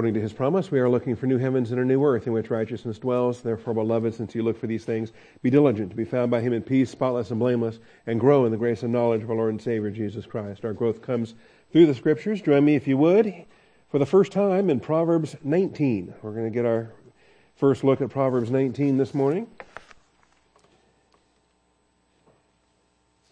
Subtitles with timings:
[0.00, 2.32] According to his promise, we are looking for new heavens and a new earth in
[2.32, 3.42] which righteousness dwells.
[3.42, 6.54] Therefore, beloved, since you look for these things, be diligent to be found by him
[6.54, 9.50] in peace, spotless and blameless, and grow in the grace and knowledge of our Lord
[9.50, 10.64] and Savior Jesus Christ.
[10.64, 11.34] Our growth comes
[11.70, 12.40] through the scriptures.
[12.40, 13.44] Join me, if you would,
[13.90, 16.14] for the first time in Proverbs 19.
[16.22, 16.94] We're going to get our
[17.56, 19.48] first look at Proverbs 19 this morning.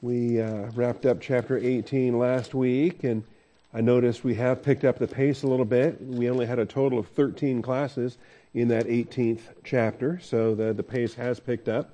[0.03, 3.25] We uh, wrapped up chapter 18 last week, and
[3.73, 6.01] I noticed we have picked up the pace a little bit.
[6.01, 8.17] We only had a total of 13 classes
[8.55, 11.91] in that 18th chapter, so the, the pace has picked up.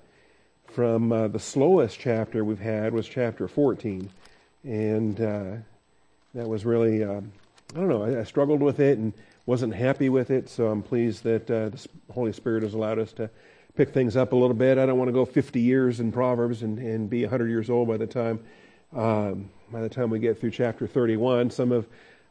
[0.66, 4.08] From uh, the slowest chapter we've had was chapter 14,
[4.62, 5.56] and uh,
[6.34, 7.20] that was really, uh,
[7.74, 9.12] I don't know, I, I, struggled with it and
[9.46, 13.12] wasn't happy with it, so I'm pleased that uh, the Holy Spirit has allowed us
[13.14, 13.28] to
[13.76, 14.78] pick things up a little bit.
[14.78, 17.88] I don't want to go 50 years in Proverbs and, and be 100 years old
[17.88, 18.40] by the time
[18.94, 21.50] um, by the time we get through chapter 31.
[21.50, 21.86] Some of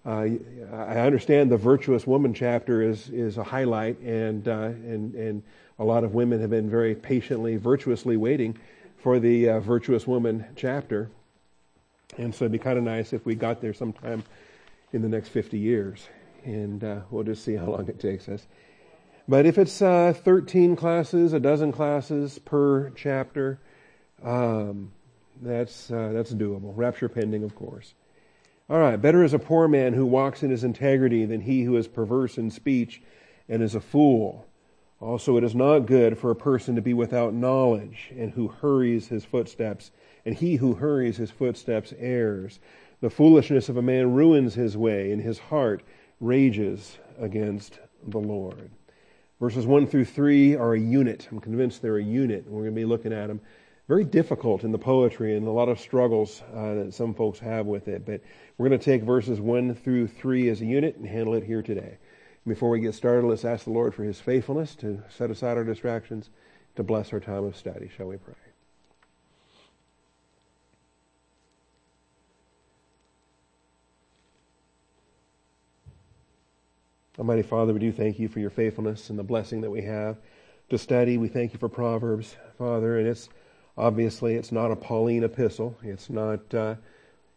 [0.06, 0.28] uh,
[0.74, 5.44] I understand the virtuous woman chapter is is a highlight, and uh, and and
[5.80, 8.58] a lot of women have been very patiently, virtuously waiting
[8.98, 11.10] for the uh, virtuous woman chapter,
[12.18, 14.24] and so it'd be kind of nice if we got there sometime
[14.92, 16.08] in the next 50 years,
[16.44, 18.46] and uh, we'll just see how long it takes us.
[19.28, 23.60] But if it's uh, 13 classes, a dozen classes per chapter,
[24.22, 24.92] um,
[25.42, 26.74] that's, uh, that's doable.
[26.76, 27.94] Rapture pending, of course.
[28.70, 31.76] All right, better is a poor man who walks in his integrity than he who
[31.76, 33.02] is perverse in speech
[33.50, 34.48] and is a fool.
[35.02, 39.10] Also, it is not good for a person to be without knowledge and who hurries
[39.10, 39.92] his footsteps,
[40.26, 42.60] and he who hurries his footsteps errs.
[43.02, 45.84] The foolishness of a man ruins his way, and his heart
[46.22, 48.72] rages against the Lord.
[49.42, 51.28] Verses 1 through 3 are a unit.
[51.30, 52.46] I'm convinced they're a unit.
[52.46, 53.42] and We're going to be looking at them
[53.88, 57.66] very difficult in the poetry and a lot of struggles uh, that some folks have
[57.66, 58.06] with it.
[58.06, 58.22] But
[58.58, 61.62] we're going to take verses 1 through 3 as a unit and handle it here
[61.62, 61.98] today.
[62.48, 65.64] Before we get started, let's ask the Lord for his faithfulness to set aside our
[65.64, 66.30] distractions,
[66.76, 67.90] to bless our time of study.
[67.96, 68.34] Shall we pray?
[77.20, 80.18] Almighty Father, we do thank you for your faithfulness and the blessing that we have
[80.70, 81.18] to study.
[81.18, 83.30] We thank you for Proverbs, Father, and it's
[83.78, 85.76] Obviously, it's not a Pauline epistle.
[85.84, 86.76] It's not, uh,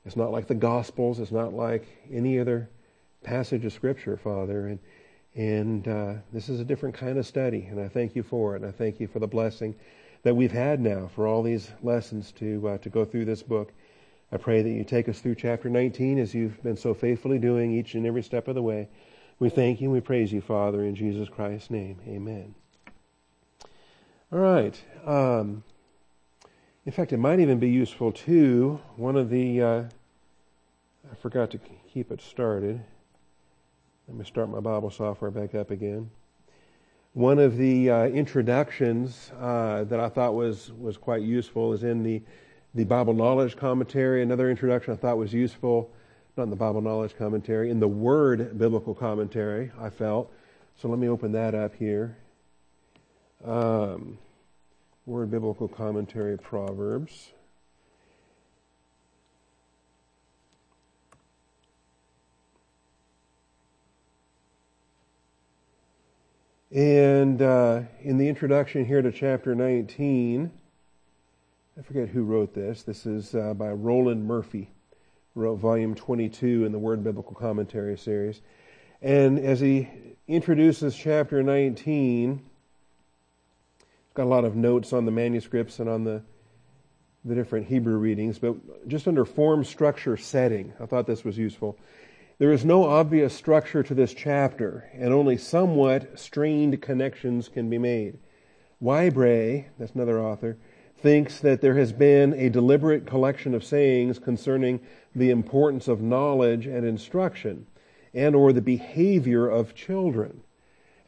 [0.04, 1.18] it's not like the Gospels.
[1.18, 2.68] It's not like any other
[3.22, 4.68] passage of Scripture, Father.
[4.68, 4.78] And,
[5.34, 8.62] and uh, this is a different kind of study, and I thank you for it.
[8.62, 9.74] And I thank you for the blessing
[10.22, 13.72] that we've had now for all these lessons to, uh, to go through this book.
[14.32, 17.72] I pray that you take us through chapter 19 as you've been so faithfully doing
[17.72, 18.88] each and every step of the way.
[19.38, 22.00] We thank you and we praise you, Father, in Jesus Christ's name.
[22.08, 22.54] Amen.
[24.32, 24.80] All right.
[25.04, 25.62] Um,
[26.86, 28.80] in fact, it might even be useful too.
[28.94, 29.82] One of the, uh,
[31.10, 31.60] I forgot to
[31.92, 32.80] keep it started.
[34.06, 36.08] Let me start my Bible software back up again.
[37.12, 42.04] One of the uh, introductions uh, that I thought was, was quite useful is in
[42.04, 42.22] the,
[42.72, 44.22] the Bible Knowledge Commentary.
[44.22, 45.90] Another introduction I thought was useful,
[46.36, 50.32] not in the Bible Knowledge Commentary, in the Word Biblical Commentary, I felt.
[50.80, 52.16] So let me open that up here.
[53.44, 54.18] Um,
[55.06, 57.30] Word Biblical Commentary Proverbs.
[66.72, 70.50] And uh, in the introduction here to chapter 19,
[71.78, 72.82] I forget who wrote this.
[72.82, 74.70] This is uh, by Roland Murphy,
[75.36, 78.40] wrote volume 22 in the Word Biblical Commentary series.
[79.00, 79.88] And as he
[80.26, 82.42] introduces chapter 19,
[84.16, 86.22] got a lot of notes on the manuscripts and on the
[87.26, 91.76] the different Hebrew readings, but just under form, structure, setting, I thought this was useful.
[92.38, 97.78] There is no obvious structure to this chapter, and only somewhat strained connections can be
[97.78, 98.18] made.
[98.80, 100.56] Whybray, that's another author,
[100.98, 104.80] thinks that there has been a deliberate collection of sayings concerning
[105.14, 107.66] the importance of knowledge and instruction,
[108.14, 110.42] and or the behavior of children.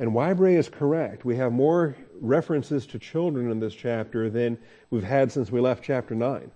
[0.00, 1.24] And Whybray is correct.
[1.24, 4.58] We have more references to children in this chapter than
[4.90, 6.50] we've had since we left chapter 9,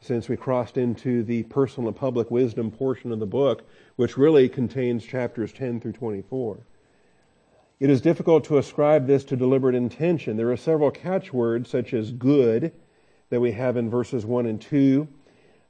[0.00, 3.66] since we crossed into the personal and public wisdom portion of the book,
[3.96, 6.58] which really contains chapters 10 through 24.
[7.80, 10.36] It is difficult to ascribe this to deliberate intention.
[10.36, 12.72] There are several catchwords, such as good,
[13.30, 15.08] that we have in verses 1 and 2.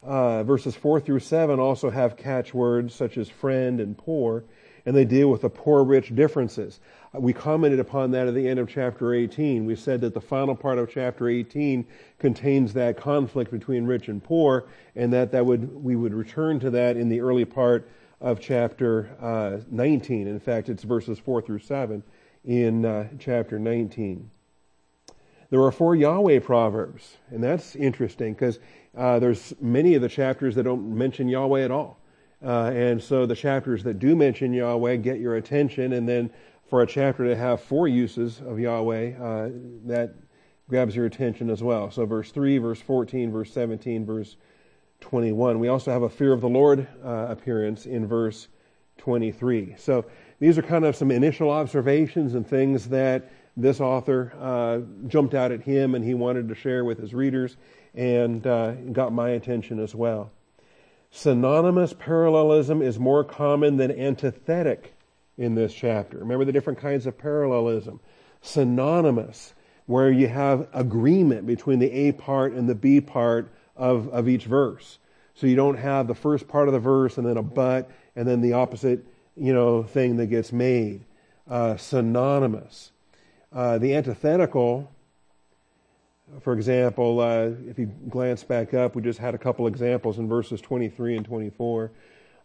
[0.02, 4.44] Uh, verses 4 through 7 also have catchwords such as friend and poor,
[4.84, 6.80] and they deal with the poor rich differences.
[7.14, 9.66] We commented upon that at the end of chapter 18.
[9.66, 11.86] We said that the final part of chapter 18
[12.18, 14.64] contains that conflict between rich and poor,
[14.96, 17.86] and that, that would, we would return to that in the early part
[18.22, 20.26] of chapter uh, 19.
[20.26, 22.02] In fact, it's verses 4 through 7
[22.46, 24.30] in uh, chapter 19.
[25.50, 28.58] There are four Yahweh proverbs, and that's interesting because
[28.96, 31.98] uh, there's many of the chapters that don't mention Yahweh at all.
[32.42, 36.30] Uh, and so the chapters that do mention Yahweh get your attention, and then
[36.72, 39.50] for a chapter to have four uses of Yahweh, uh,
[39.84, 40.14] that
[40.70, 41.90] grabs your attention as well.
[41.90, 44.36] So verse 3, verse 14, verse 17, verse
[45.02, 45.58] 21.
[45.58, 48.48] We also have a fear of the Lord uh, appearance in verse
[48.96, 49.74] 23.
[49.76, 50.06] So
[50.38, 54.78] these are kind of some initial observations and things that this author uh,
[55.08, 57.58] jumped out at him and he wanted to share with his readers
[57.94, 60.30] and uh, got my attention as well.
[61.10, 64.94] Synonymous parallelism is more common than antithetic
[65.38, 66.18] in this chapter.
[66.18, 68.00] Remember the different kinds of parallelism.
[68.42, 69.54] Synonymous,
[69.86, 74.44] where you have agreement between the A part and the B part of, of each
[74.44, 74.98] verse.
[75.34, 78.28] So you don't have the first part of the verse and then a but and
[78.28, 79.06] then the opposite,
[79.36, 81.04] you know, thing that gets made.
[81.48, 82.92] Uh, synonymous.
[83.52, 84.90] Uh, the antithetical,
[86.40, 90.28] for example, uh, if you glance back up, we just had a couple examples in
[90.28, 91.90] verses 23 and 24.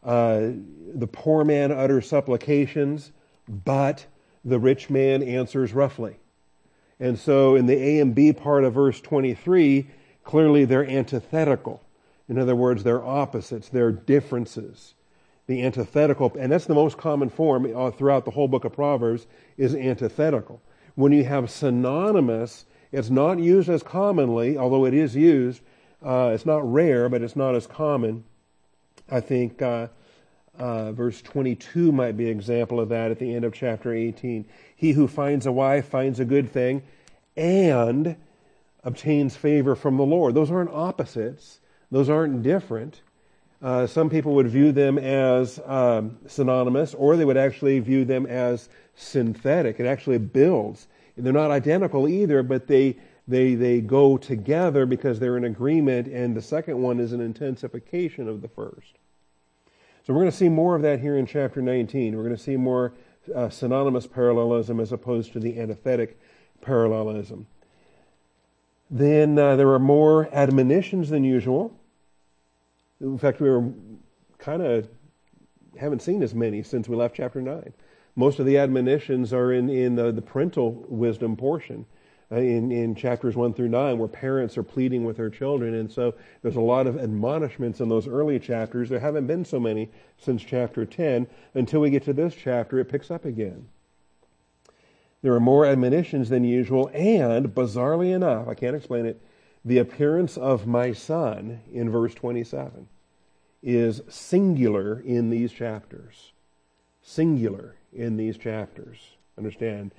[0.03, 0.49] Uh,
[0.93, 3.11] the poor man utters supplications,
[3.47, 4.05] but
[4.43, 6.17] the rich man answers roughly.
[6.99, 9.87] And so in the A and B part of verse 23,
[10.23, 11.83] clearly they're antithetical.
[12.29, 14.95] In other words, they're opposites, they're differences.
[15.47, 19.27] The antithetical, and that's the most common form uh, throughout the whole book of Proverbs,
[19.57, 20.61] is antithetical.
[20.95, 25.61] When you have synonymous, it's not used as commonly, although it is used.
[26.03, 28.25] Uh, it's not rare, but it's not as common.
[29.09, 29.87] I think uh,
[30.57, 34.45] uh, verse 22 might be an example of that at the end of chapter 18.
[34.75, 36.83] He who finds a wife finds a good thing
[37.35, 38.15] and
[38.83, 40.33] obtains favor from the Lord.
[40.33, 41.59] Those aren't opposites,
[41.91, 43.01] those aren't different.
[43.61, 48.25] Uh, some people would view them as um, synonymous, or they would actually view them
[48.27, 49.79] as synthetic.
[49.79, 50.87] It actually builds.
[51.15, 56.35] They're not identical either, but they they they go together because they're in agreement, and
[56.35, 58.97] the second one is an intensification of the first.
[60.05, 62.15] So we're going to see more of that here in chapter 19.
[62.15, 62.93] We're going to see more
[63.35, 66.17] uh, synonymous parallelism as opposed to the antithetic
[66.61, 67.45] parallelism.
[68.89, 71.77] Then uh, there are more admonitions than usual.
[73.01, 73.69] In fact, we were
[74.37, 74.87] kind of
[75.77, 77.73] haven't seen as many since we left chapter 9.
[78.15, 81.85] Most of the admonitions are in, in the, the parental wisdom portion.
[82.29, 85.73] Uh, in, in chapters 1 through 9 where parents are pleading with their children.
[85.73, 88.89] And so there's a lot of admonishments in those early chapters.
[88.89, 91.27] There haven't been so many since chapter 10.
[91.53, 93.69] Until we get to this chapter, it picks up again.
[95.21, 99.21] There are more admonitions than usual, and bizarrely enough, I can't explain it,
[99.63, 102.87] the appearance of my son in verse 27
[103.63, 106.33] is singular in these chapters.
[107.01, 108.97] Singular in these chapters.
[109.37, 109.91] Understand?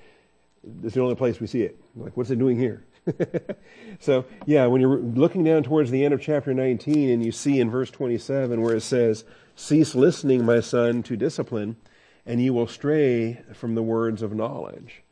[0.83, 1.79] It's the only place we see it.
[1.95, 2.83] Like, what's it doing here?
[3.99, 7.59] so, yeah, when you're looking down towards the end of chapter 19 and you see
[7.59, 9.23] in verse 27 where it says,
[9.55, 11.77] Cease listening, my son, to discipline,
[12.25, 15.03] and you will stray from the words of knowledge.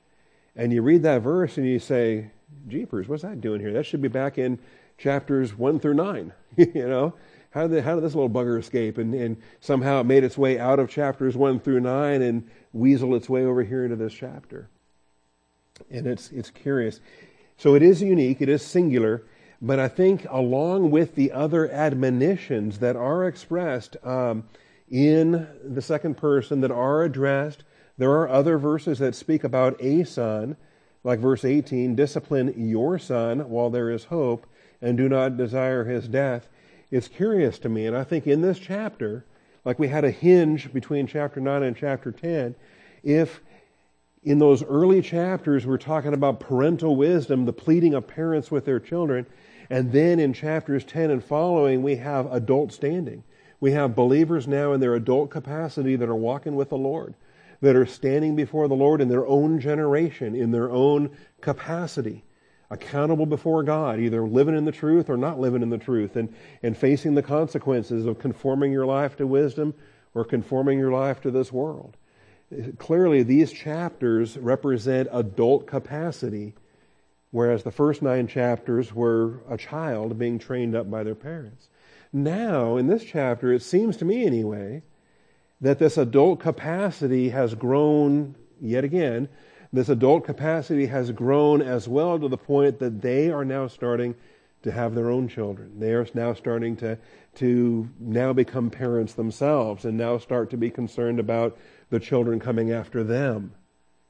[0.55, 2.31] And you read that verse and you say,
[2.67, 3.73] Jeepers, what's that doing here?
[3.73, 4.59] That should be back in
[4.97, 6.33] chapters 1 through 9.
[6.57, 7.13] you know?
[7.51, 8.97] How did, how did this little bugger escape?
[8.97, 13.15] And, and somehow it made its way out of chapters 1 through 9 and weasel
[13.15, 14.69] its way over here into this chapter
[15.89, 16.99] and it's it's curious.
[17.57, 19.23] So it is unique, it is singular,
[19.61, 24.43] but I think along with the other admonitions that are expressed um,
[24.89, 27.63] in the second person that are addressed,
[27.97, 30.55] there are other verses that speak about a son,
[31.03, 34.45] like verse 18, discipline your son while there is hope,
[34.81, 36.47] and do not desire his death.
[36.91, 39.25] It's curious to me, and I think in this chapter,
[39.65, 42.55] like we had a hinge between chapter 9 and chapter 10,
[43.03, 43.41] if
[44.27, 48.77] in those early chapters, we're talking about parental wisdom, the pleading of parents with their
[48.77, 49.25] children.
[49.69, 53.23] And then in chapters 10 and following, we have adult standing.
[53.61, 57.15] We have believers now in their adult capacity that are walking with the Lord,
[57.61, 62.25] that are standing before the Lord in their own generation, in their own capacity,
[62.69, 66.35] accountable before God, either living in the truth or not living in the truth, and,
[66.61, 69.73] and facing the consequences of conforming your life to wisdom
[70.13, 71.95] or conforming your life to this world
[72.77, 76.53] clearly these chapters represent adult capacity,
[77.31, 81.67] whereas the first nine chapters were a child being trained up by their parents.
[82.13, 84.83] Now, in this chapter, it seems to me anyway,
[85.59, 89.27] that this adult capacity has grown yet again.
[89.73, 94.15] This adult capacity has grown as well to the point that they are now starting
[94.63, 95.79] to have their own children.
[95.79, 96.97] They are now starting to,
[97.35, 101.57] to now become parents themselves and now start to be concerned about
[101.89, 103.53] the children coming after them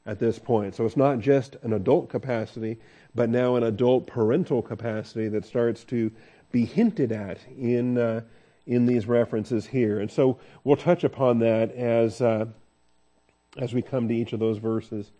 [0.06, 0.74] at this point.
[0.74, 2.78] So it's not just an adult capacity,
[3.14, 6.10] but now an adult parental capacity that starts to
[6.50, 8.22] be hinted at in, uh,
[8.66, 10.00] in these references here.
[10.00, 12.46] And so we'll touch upon that as, uh,
[13.58, 15.10] as we come to each of those verses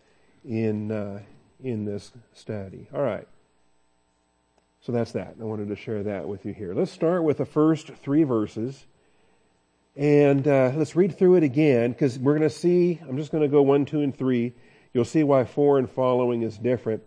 [0.43, 1.21] in, uh,
[1.63, 2.87] in this study.
[2.93, 3.27] All right.
[4.81, 5.35] So that's that.
[5.39, 6.73] I wanted to share that with you here.
[6.73, 8.85] Let's start with the first three verses.
[9.99, 13.43] And uh, let's read through it again because we're going to see, I'm just going
[13.43, 14.53] to go one, two, and three.
[14.93, 17.03] You'll see why four and following is different.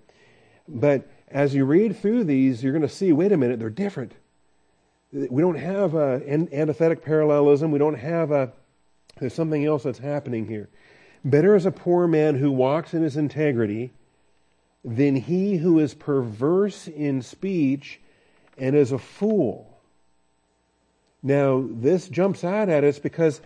[0.68, 4.12] But as you read through these, you're going to see, wait a minute, they're different.
[5.10, 7.70] We don't have an antithetic parallelism.
[7.70, 8.52] We don't have a,
[9.18, 10.68] there's something else that's happening here.
[11.24, 13.94] Better is a poor man who walks in his integrity
[14.84, 18.02] than he who is perverse in speech
[18.58, 19.71] and is a fool.
[21.22, 23.40] Now, this jumps out at us because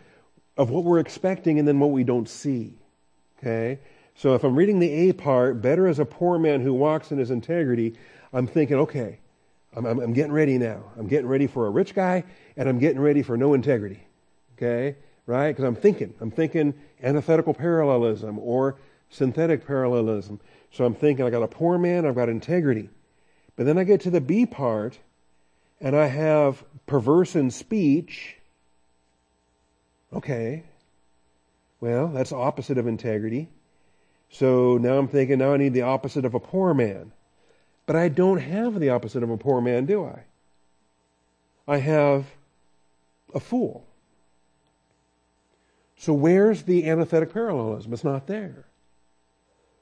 [0.56, 2.74] of what we're expecting and then what we don't see.
[3.38, 3.78] Okay?
[4.14, 7.18] So if I'm reading the A part, better as a poor man who walks in
[7.18, 7.98] his integrity,
[8.32, 9.18] I'm thinking, okay,
[9.74, 10.84] I'm, I'm, I'm getting ready now.
[10.96, 12.24] I'm getting ready for a rich guy
[12.56, 14.06] and I'm getting ready for no integrity.
[14.56, 14.96] Okay?
[15.26, 15.48] Right?
[15.48, 18.76] Because I'm thinking, I'm thinking antithetical parallelism or
[19.10, 20.40] synthetic parallelism.
[20.70, 22.88] So I'm thinking, I got a poor man, I've got integrity.
[23.54, 24.98] But then I get to the B part,
[25.80, 28.36] and I have perverse in speech.
[30.12, 30.64] Okay.
[31.80, 33.48] Well, that's opposite of integrity.
[34.30, 37.12] So now I'm thinking, now I need the opposite of a poor man.
[37.84, 40.24] But I don't have the opposite of a poor man, do I?
[41.68, 42.26] I have
[43.34, 43.86] a fool.
[45.96, 47.92] So where's the antithetic parallelism?
[47.92, 48.66] It's not there.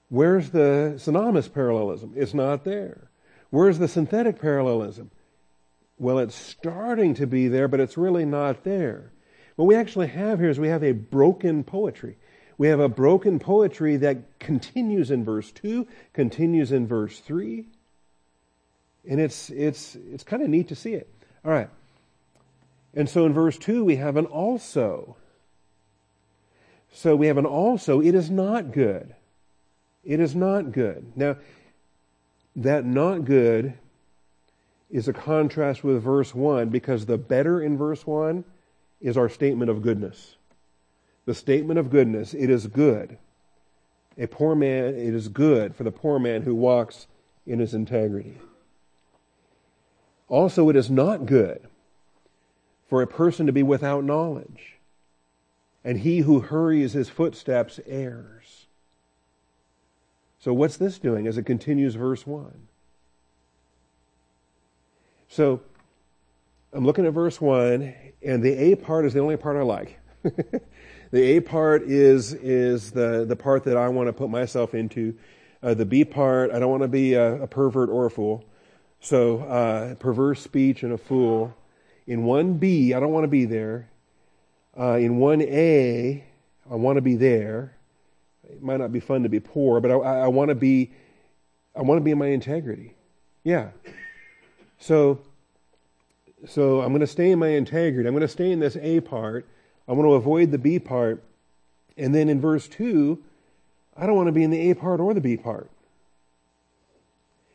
[0.08, 2.12] Where's the synonymous parallelism?
[2.14, 3.10] It's not there.
[3.50, 5.10] Where's the synthetic parallelism?
[5.98, 9.12] Well, it's starting to be there, but it's really not there.
[9.56, 12.16] What we actually have here is we have a broken poetry.
[12.58, 17.66] We have a broken poetry that continues in verse 2, continues in verse 3.
[19.08, 21.08] And it's, it's, it's kind of neat to see it.
[21.44, 21.68] All right.
[22.94, 25.16] And so in verse 2, we have an also.
[26.92, 28.00] So we have an also.
[28.00, 29.14] It is not good.
[30.04, 31.12] It is not good.
[31.16, 31.36] Now,
[32.56, 33.74] that not good
[34.90, 38.44] is a contrast with verse 1 because the better in verse 1
[39.00, 40.36] is our statement of goodness.
[41.26, 43.18] The statement of goodness, it is good.
[44.16, 47.06] A poor man, it is good for the poor man who walks
[47.46, 48.38] in his integrity.
[50.28, 51.66] Also, it is not good
[52.86, 54.78] for a person to be without knowledge,
[55.82, 58.66] and he who hurries his footsteps errs.
[60.38, 62.68] So, what's this doing as it continues verse 1?
[65.34, 65.62] So,
[66.72, 69.98] I'm looking at verse 1, and the A part is the only part I like.
[70.22, 75.12] the A part is, is the, the part that I want to put myself into.
[75.60, 78.44] Uh, the B part, I don't want to be a, a pervert or a fool.
[79.00, 81.52] So, uh, perverse speech and a fool.
[82.06, 83.90] In 1B, I don't want to be there.
[84.78, 86.22] Uh, in 1A,
[86.70, 87.74] I want to be there
[88.48, 90.92] it might not be fun to be poor, but I, I want to be,
[91.74, 92.94] I want to be in my integrity.
[93.42, 93.70] Yeah.
[94.84, 95.18] So,
[96.46, 98.06] so I'm going to stay in my integrity.
[98.06, 99.48] I'm going to stay in this A part.
[99.88, 101.22] I want to avoid the B part.
[101.96, 103.18] And then in verse 2,
[103.96, 105.70] I don't want to be in the A part or the B part.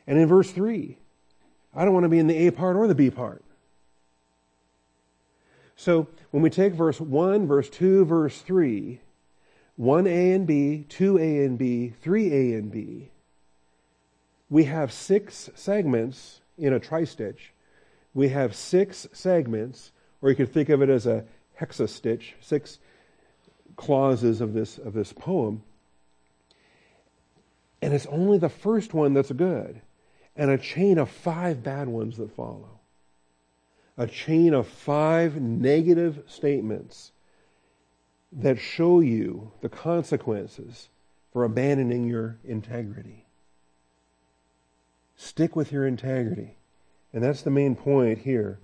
[0.08, 0.98] And in verse 3,
[1.76, 3.44] I don't want to be in the A part or the B part.
[5.76, 9.02] So when we take verse 1, verse 2, verse 3,
[9.80, 13.12] 1A and B, 2A and B, 3A and B.
[14.50, 17.54] We have six segments in a tri-stitch.
[18.14, 21.26] We have six segments, or you could think of it as a
[21.60, 22.80] hexastitch, six
[23.76, 25.64] clauses of this, of this poem.
[27.82, 29.82] And it's only the first one that's good,
[30.36, 32.80] and a chain of five bad ones that follow.
[33.98, 37.12] A chain of five negative statements
[38.32, 40.90] that show you the consequences
[41.32, 43.26] for abandoning your integrity.
[45.22, 46.56] Stick with your integrity.
[47.12, 48.60] And that's the main point here.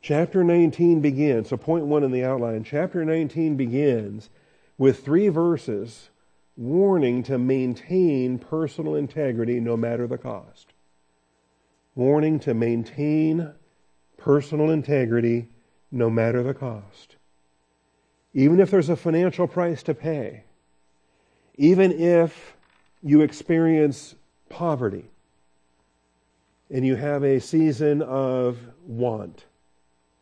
[0.00, 2.64] Chapter 19 begins, so point one in the outline.
[2.64, 4.30] Chapter 19 begins
[4.76, 6.10] with three verses
[6.56, 10.72] warning to maintain personal integrity no matter the cost.
[11.94, 13.52] Warning to maintain
[14.16, 15.48] personal integrity
[15.90, 17.16] no matter the cost
[18.34, 20.44] even if there's a financial price to pay,
[21.56, 22.54] even if
[23.02, 24.14] you experience
[24.48, 25.10] poverty,
[26.70, 29.44] and you have a season of want,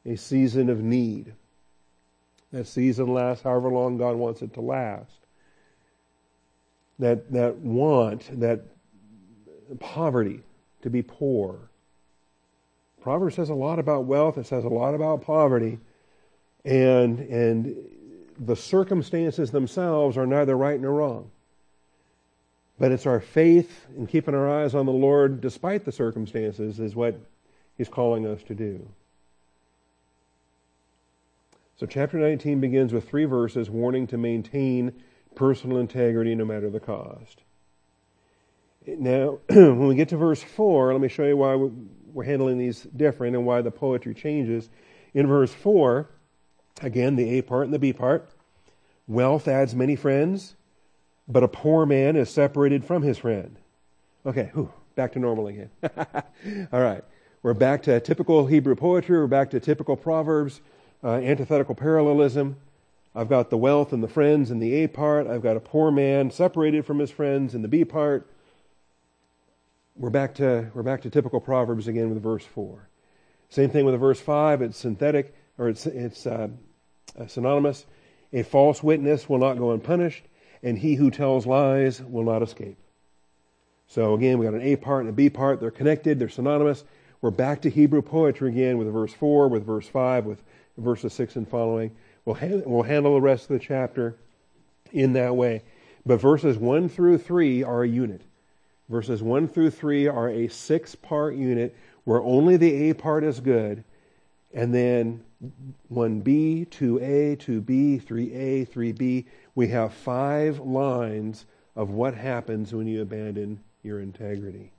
[0.04, 1.32] a season of need.
[2.52, 5.10] That season lasts however long God wants it to last.
[6.98, 8.60] That, that want, that
[9.80, 10.42] poverty,
[10.82, 11.58] to be poor.
[13.02, 15.78] Proverbs says a lot about wealth, it says a lot about poverty,
[16.64, 17.76] and, and
[18.38, 21.30] the circumstances themselves are neither right nor wrong.
[22.78, 26.94] But it's our faith in keeping our eyes on the Lord despite the circumstances is
[26.94, 27.18] what
[27.76, 28.86] He's calling us to do.
[31.78, 34.94] So, chapter 19 begins with three verses warning to maintain
[35.34, 37.42] personal integrity no matter the cost.
[38.86, 41.54] Now, when we get to verse 4, let me show you why
[42.12, 44.70] we're handling these different and why the poetry changes.
[45.12, 46.08] In verse 4,
[46.82, 48.30] again, the A part and the B part,
[49.06, 50.55] wealth adds many friends,
[51.28, 53.56] but a poor man is separated from his friend.
[54.24, 55.70] Okay, whew, back to normal again.
[56.72, 57.04] All right,
[57.42, 59.18] we're back to typical Hebrew poetry.
[59.18, 60.60] We're back to typical Proverbs,
[61.02, 62.56] uh, antithetical parallelism.
[63.14, 65.26] I've got the wealth and the friends in the A part.
[65.26, 68.28] I've got a poor man separated from his friends in the B part.
[69.96, 72.88] We're back to we're back to typical Proverbs again with verse four.
[73.48, 74.60] Same thing with verse five.
[74.60, 76.48] It's synthetic or it's it's uh,
[77.26, 77.86] synonymous.
[78.32, 80.24] A false witness will not go unpunished
[80.66, 82.76] and he who tells lies will not escape.
[83.86, 85.60] So again, we got an A part and a B part.
[85.60, 86.82] They're connected, they're synonymous.
[87.22, 90.42] We're back to Hebrew poetry again with verse 4, with verse 5, with
[90.76, 91.92] verses 6 and following.
[92.24, 94.16] We'll, ha- we'll handle the rest of the chapter
[94.90, 95.62] in that way.
[96.04, 98.22] But verses 1 through 3 are a unit.
[98.88, 103.38] Verses 1 through 3 are a six part unit where only the A part is
[103.38, 103.84] good.
[104.52, 105.22] And then
[105.92, 109.24] 1b, 2a, 2b, 3a, 3b
[109.56, 114.70] we have five lines of what happens when you abandon your integrity.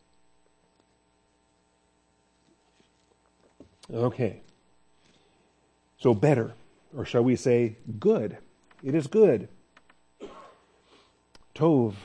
[3.94, 4.42] Okay.
[5.98, 6.54] So better,
[6.96, 8.38] or shall we say good?
[8.84, 9.50] It is good.
[11.56, 11.96] Tov,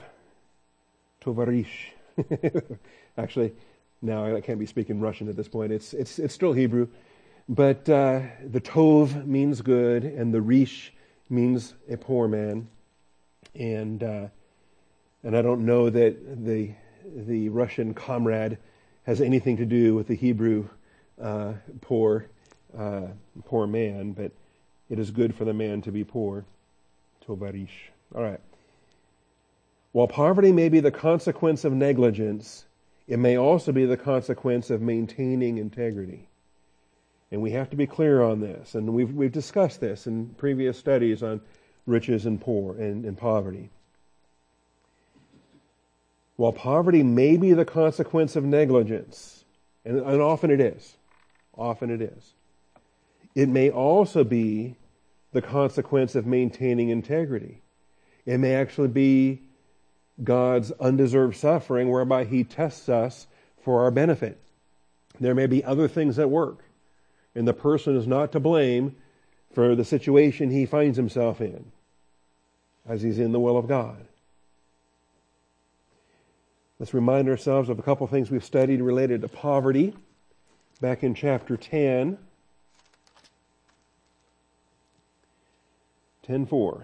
[1.21, 1.91] tovarish.
[3.19, 3.53] Actually,
[4.01, 5.73] now I can't be speaking Russian at this point.
[5.73, 6.89] It's it's it's still Hebrew,
[7.51, 10.93] but uh, the tov means good, and the rish
[11.33, 12.69] means a poor man,
[13.55, 14.27] and uh,
[15.25, 16.71] and I don't know that the
[17.05, 18.59] the Russian comrade
[19.05, 20.69] has anything to do with the Hebrew
[21.21, 22.27] uh, poor
[22.79, 23.09] uh,
[23.45, 24.33] poor man, but
[24.89, 26.45] it is good for the man to be poor.
[27.27, 27.91] Tovarish.
[28.15, 28.41] All right.
[29.93, 32.67] While poverty may be the consequence of negligence,
[33.07, 36.29] it may also be the consequence of maintaining integrity.
[37.33, 38.75] And we have to be clear on this.
[38.75, 41.41] And we've, we've discussed this in previous studies on
[41.87, 43.71] riches and poor and, and poverty.
[46.37, 49.45] While poverty may be the consequence of negligence,
[49.83, 50.97] and, and often it is,
[51.57, 52.35] often it is,
[53.35, 54.77] it may also be
[55.33, 57.63] the consequence of maintaining integrity.
[58.27, 59.41] It may actually be
[60.23, 63.27] God's undeserved suffering whereby He tests us
[63.65, 64.39] for our benefit.
[65.19, 66.63] There may be other things at work
[67.35, 68.97] and the person is not to blame
[69.53, 71.73] for the situation he finds himself in
[72.87, 74.07] as he's in the will of God.
[76.79, 79.95] Let's remind ourselves of a couple of things we've studied related to poverty
[80.81, 82.19] back in chapter 10.
[86.27, 86.83] 10:4.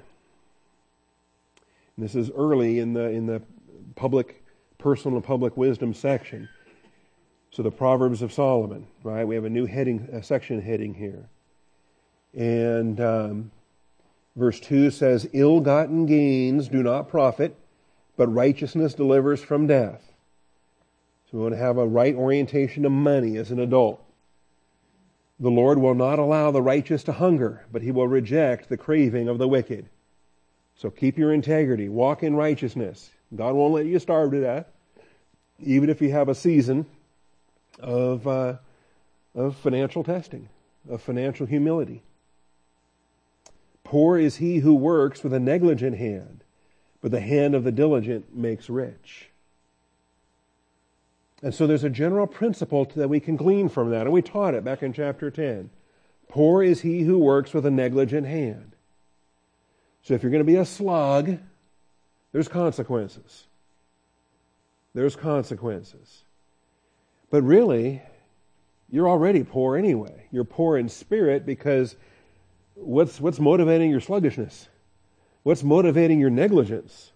[1.97, 3.43] This is early in the in the
[3.97, 4.45] public
[4.79, 6.49] personal and public wisdom section.
[7.59, 9.25] So the Proverbs of Solomon, right?
[9.25, 11.29] We have a new heading, a section heading here.
[12.33, 13.51] And um,
[14.37, 17.57] verse 2 says, Ill gotten gains do not profit,
[18.17, 20.13] but righteousness delivers from death.
[21.29, 24.05] So we want to have a right orientation to money as an adult.
[25.41, 29.27] The Lord will not allow the righteous to hunger, but he will reject the craving
[29.27, 29.89] of the wicked.
[30.77, 33.11] So keep your integrity, walk in righteousness.
[33.35, 34.67] God won't let you starve to death,
[35.59, 36.87] even if you have a season
[37.81, 38.57] of, uh,
[39.35, 40.49] of financial testing,
[40.89, 42.03] of financial humility.
[43.85, 46.45] Poor is he who works with a negligent hand,
[47.01, 49.31] but the hand of the diligent makes rich.
[51.43, 54.55] And so there's a general principle that we can glean from that, and we taught
[54.55, 55.71] it back in chapter 10.
[56.29, 58.73] Poor is he who works with a negligent hand.
[60.03, 61.39] So if you're going to be a slug,
[62.33, 63.47] there's consequences.
[64.95, 66.25] There's consequences.
[67.31, 68.03] But really,
[68.91, 70.27] you're already poor anyway.
[70.31, 71.97] You're poor in spirit because
[72.75, 74.69] what's, what's motivating your sluggishness?
[75.43, 77.13] What's motivating your negligence?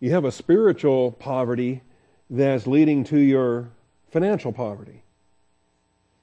[0.00, 1.82] You have a spiritual poverty
[2.28, 3.70] that's leading to your
[4.10, 5.02] financial poverty.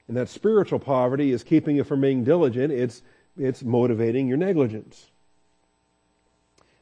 [0.06, 2.72] And that spiritual poverty is keeping you from being diligent.
[2.72, 3.02] It's,
[3.38, 5.10] it's motivating your negligence.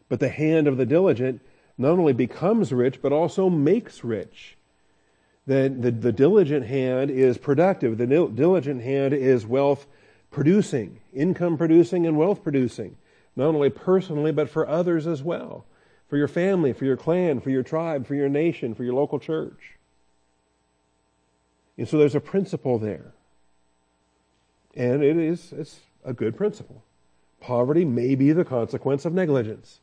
[0.09, 1.41] But the hand of the diligent
[1.77, 4.57] not only becomes rich, but also makes rich.
[5.47, 7.99] The, the, the diligent hand is productive.
[7.99, 9.87] The diligent hand is wealth
[10.31, 12.97] producing, income producing, and wealth producing.
[13.37, 15.65] Not only personally, but for others as well.
[16.09, 19.19] For your family, for your clan, for your tribe, for your nation, for your local
[19.19, 19.77] church.
[21.79, 23.13] And so there's a principle there.
[24.75, 26.83] And it is it's a good principle.
[27.41, 29.81] Poverty may be the consequence of negligence.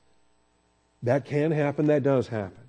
[1.02, 2.63] That can happen, that does happen.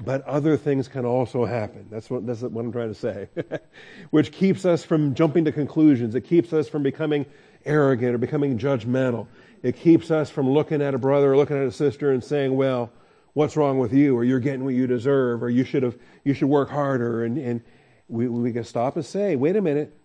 [0.00, 1.86] But other things can also happen.
[1.90, 3.28] That's what, that's what I'm trying to say.
[4.10, 6.14] Which keeps us from jumping to conclusions.
[6.14, 7.26] It keeps us from becoming
[7.64, 9.28] arrogant or becoming judgmental.
[9.62, 12.56] It keeps us from looking at a brother or looking at a sister and saying,
[12.56, 12.90] well,
[13.34, 14.16] what's wrong with you?
[14.16, 17.24] Or you're getting what you deserve, or you should have, you should work harder.
[17.24, 17.60] And, and
[18.08, 19.96] we, we can stop and say, wait a minute.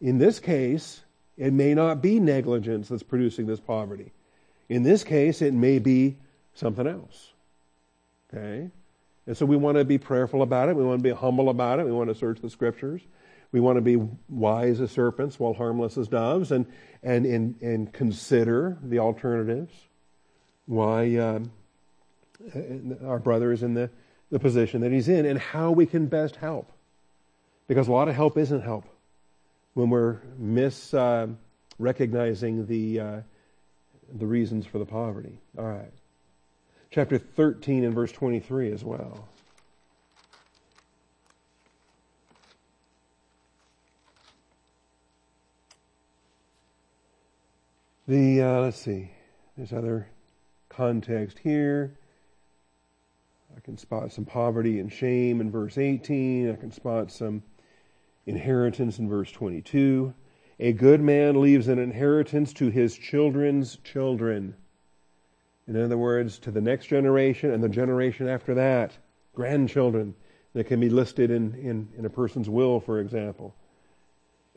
[0.00, 1.02] In this case,
[1.36, 4.12] it may not be negligence that's producing this poverty.
[4.68, 6.16] In this case, it may be
[6.54, 7.32] something else.
[8.32, 8.70] Okay?
[9.26, 10.76] And so we want to be prayerful about it.
[10.76, 11.86] We want to be humble about it.
[11.86, 13.00] We want to search the scriptures.
[13.52, 13.96] We want to be
[14.28, 16.66] wise as serpents while harmless as doves and,
[17.02, 19.72] and, and, and consider the alternatives.
[20.66, 21.52] Why um,
[23.06, 23.90] our brother is in the,
[24.30, 26.70] the position that he's in and how we can best help.
[27.66, 28.84] Because a lot of help isn't help
[29.72, 31.28] when we're mis uh,
[31.78, 33.20] the, uh,
[34.12, 35.38] the reasons for the poverty.
[35.56, 35.92] All right
[36.94, 39.26] chapter 13 and verse 23 as well.
[48.06, 49.10] The, uh, let's see,
[49.56, 50.06] there's other
[50.68, 51.98] context here.
[53.56, 56.52] I can spot some poverty and shame in verse 18.
[56.52, 57.42] I can spot some
[58.24, 60.14] inheritance in verse 22.
[60.60, 64.54] A good man leaves an inheritance to his children's children.
[65.66, 68.92] In other words, to the next generation and the generation after that,
[69.34, 70.14] grandchildren
[70.52, 73.54] that can be listed in, in, in a person's will, for example.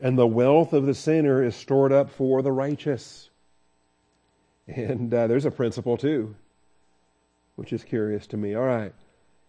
[0.00, 3.30] And the wealth of the sinner is stored up for the righteous.
[4.68, 6.36] And uh, there's a principle too,
[7.56, 8.54] which is curious to me.
[8.54, 8.92] All right.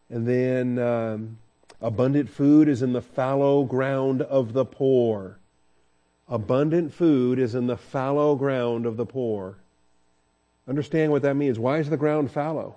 [0.10, 1.38] And then um,
[1.82, 5.39] abundant food is in the fallow ground of the poor.
[6.28, 9.58] Abundant food is in the fallow ground of the poor.
[10.69, 11.58] Understand what that means.
[11.58, 12.75] Why is the ground fallow?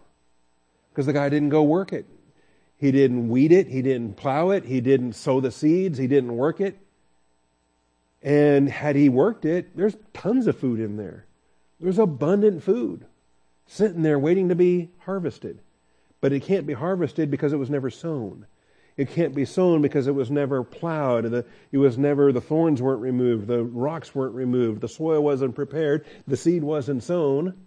[0.90, 2.06] Because the guy didn't go work it.
[2.78, 3.68] He didn't weed it.
[3.68, 4.64] He didn't plow it.
[4.64, 5.98] He didn't sow the seeds.
[5.98, 6.78] He didn't work it.
[8.22, 11.26] And had he worked it, there's tons of food in there.
[11.80, 13.04] There's abundant food
[13.66, 15.60] sitting there waiting to be harvested.
[16.20, 18.46] But it can't be harvested because it was never sown.
[18.96, 21.24] It can't be sown because it was never plowed.
[21.24, 23.48] The, it was never, the thorns weren't removed.
[23.48, 24.80] The rocks weren't removed.
[24.80, 26.06] The soil wasn't prepared.
[26.26, 27.66] The seed wasn't sown.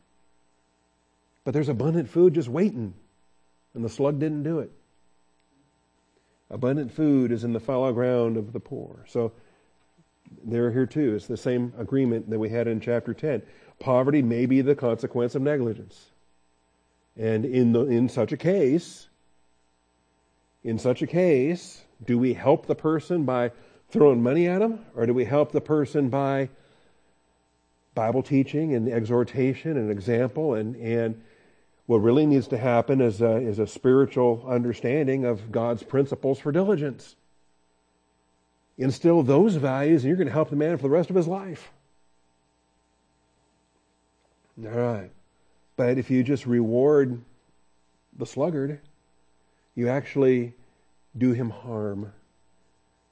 [1.45, 2.95] But there's abundant food just waiting,
[3.73, 4.71] and the slug didn't do it.
[6.49, 9.05] Abundant food is in the fallow ground of the poor.
[9.07, 9.31] So
[10.43, 11.15] they're here too.
[11.15, 13.43] It's the same agreement that we had in chapter 10.
[13.79, 16.07] Poverty may be the consequence of negligence.
[17.15, 19.07] And in, the, in such a case,
[20.63, 23.51] in such a case, do we help the person by
[23.89, 26.49] throwing money at them, or do we help the person by
[27.93, 31.21] Bible teaching and exhortation and example and, and
[31.85, 36.51] what really needs to happen is a, is a spiritual understanding of God's principles for
[36.51, 37.15] diligence.
[38.77, 41.27] Instill those values, and you're going to help the man for the rest of his
[41.27, 41.71] life.
[44.63, 45.11] All right.
[45.77, 47.21] But if you just reward
[48.17, 48.79] the sluggard,
[49.75, 50.53] you actually
[51.17, 52.11] do him harm.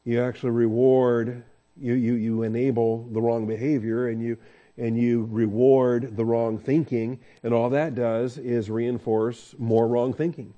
[0.05, 1.43] You actually reward,
[1.77, 4.37] you, you, you enable the wrong behavior, and you
[4.77, 10.53] and you reward the wrong thinking, and all that does is reinforce more wrong thinking.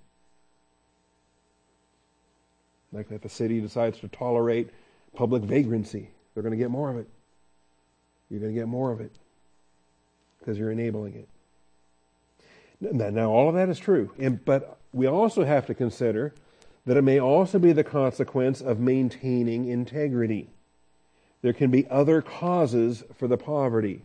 [2.93, 4.69] Like if a city decides to tolerate
[5.15, 7.07] public vagrancy, they're going to get more of it.
[8.29, 9.11] You're going to get more of it
[10.39, 11.27] because you're enabling it.
[12.93, 14.11] Now, all of that is true,
[14.45, 16.33] but we also have to consider
[16.85, 20.49] that it may also be the consequence of maintaining integrity
[21.45, 24.01] there can be other causes for the poverty.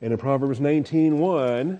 [0.00, 1.78] And in Proverbs 19:1,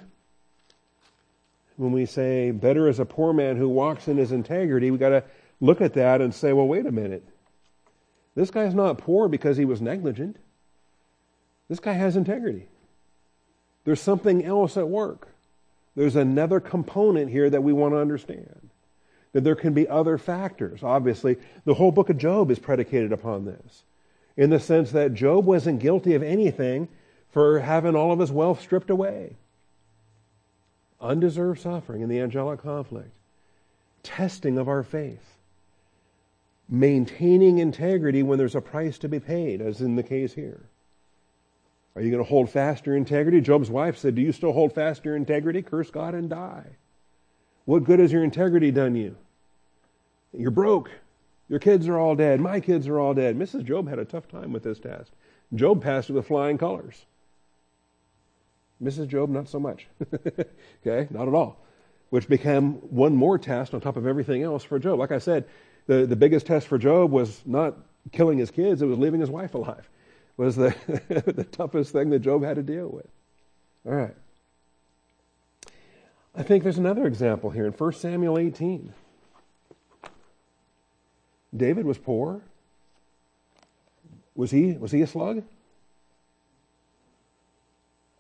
[1.79, 5.09] when we say better is a poor man who walks in his integrity, we got
[5.09, 5.25] to
[5.63, 7.25] look at that and say, well, wait a minute.
[8.35, 10.37] This guy's not poor because he was negligent.
[11.71, 12.69] This guy has integrity.
[13.85, 15.29] There's something else at work.
[15.97, 18.69] There's another component here that we want to understand.
[19.33, 20.83] that there can be other factors.
[20.83, 23.83] Obviously, the whole book of Job is predicated upon this,
[24.37, 26.89] in the sense that Job wasn't guilty of anything
[27.31, 29.37] for having all of his wealth stripped away.
[31.01, 33.11] Undeserved suffering in the angelic conflict,
[34.03, 35.37] testing of our faith,
[36.69, 40.61] maintaining integrity when there's a price to be paid, as in the case here.
[41.95, 43.41] Are you going to hold fast your integrity?
[43.41, 45.61] Job's wife said, Do you still hold fast your integrity?
[45.61, 46.77] Curse God and die.
[47.65, 49.17] What good has your integrity done you?
[50.33, 50.91] You're broke.
[51.53, 52.41] Your kids are all dead.
[52.41, 53.39] My kids are all dead.
[53.39, 53.67] Mrs.
[53.67, 55.13] Job had a tough time with this task.
[55.55, 57.05] Job passed it with flying colors.
[58.83, 59.09] Mrs.
[59.09, 59.87] Job, not so much.
[60.87, 61.63] okay, not at all.
[62.09, 64.99] Which became one more test on top of everything else for Job.
[64.99, 65.45] Like I said,
[65.87, 67.77] the, the biggest test for Job was not
[68.13, 69.87] killing his kids, it was leaving his wife alive.
[70.39, 70.75] Was the,
[71.37, 73.07] the toughest thing that Job had to deal with.
[73.85, 74.15] All right.
[76.35, 78.95] I think there's another example here in 1 Samuel 18.
[81.55, 82.41] David was poor.
[84.35, 85.43] Was he, was he a slug?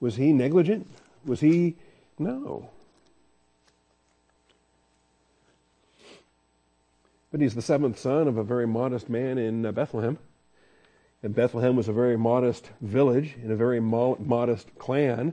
[0.01, 0.88] Was he negligent?
[1.25, 1.77] Was he.
[2.18, 2.68] No.
[7.31, 10.18] But he's the seventh son of a very modest man in uh, Bethlehem.
[11.23, 15.33] And Bethlehem was a very modest village in a very mo- modest clan.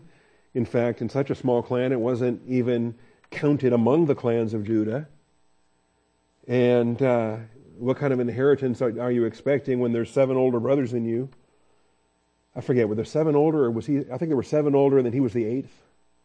[0.54, 2.96] In fact, in such a small clan, it wasn't even
[3.32, 5.08] counted among the clans of Judah.
[6.48, 7.38] And uh,
[7.80, 11.30] what kind of inheritance are, are, you expecting when there's seven older brothers than you?
[12.56, 14.00] I forget, were there seven older, or was he?
[14.00, 15.72] I think there were seven older, and then he was the eighth.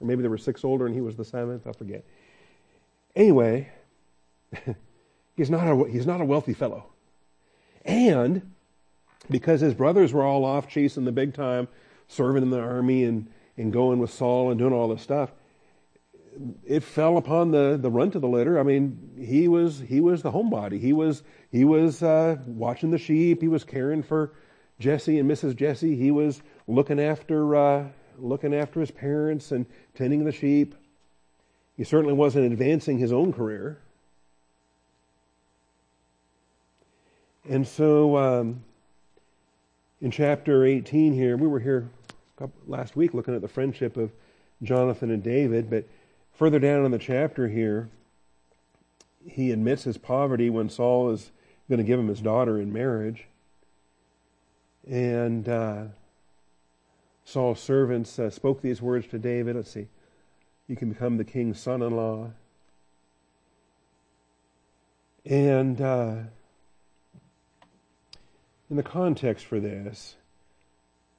[0.01, 1.67] Or maybe there were six older, and he was the seventh.
[1.67, 2.05] I forget.
[3.15, 3.71] Anyway,
[5.37, 6.87] he's not a, he's not a wealthy fellow.
[7.85, 8.53] And
[9.31, 11.69] because his brothers were all off chasing the big time,
[12.09, 15.31] serving in the army and and going with Saul and doing all this stuff,
[16.65, 18.59] it fell upon the, the runt of the litter.
[18.59, 20.81] I mean, he was he was the homebody.
[20.81, 23.41] He was he was uh, watching the sheep.
[23.41, 24.33] He was caring for
[24.79, 25.57] Jesse and Mrs.
[25.57, 25.97] Jesse.
[25.97, 30.75] He was looking after uh, looking after his parents and tending the sheep.
[31.77, 33.79] He certainly wasn't advancing his own career.
[37.49, 38.65] And so, um,
[40.01, 41.91] in chapter 18 here, we were here
[42.67, 44.13] last week looking at the friendship of
[44.63, 45.85] Jonathan and David, but
[46.35, 47.89] further down in the chapter here,
[49.27, 51.31] he admits his poverty when Saul is
[51.69, 53.27] going to give him his daughter in marriage.
[54.87, 55.85] And uh,
[57.25, 59.57] Saul's servants uh, spoke these words to David.
[59.57, 59.89] Let's see.
[60.69, 62.31] You can become the king's son in law.
[65.25, 66.17] And uh,
[68.69, 70.17] in the context for this,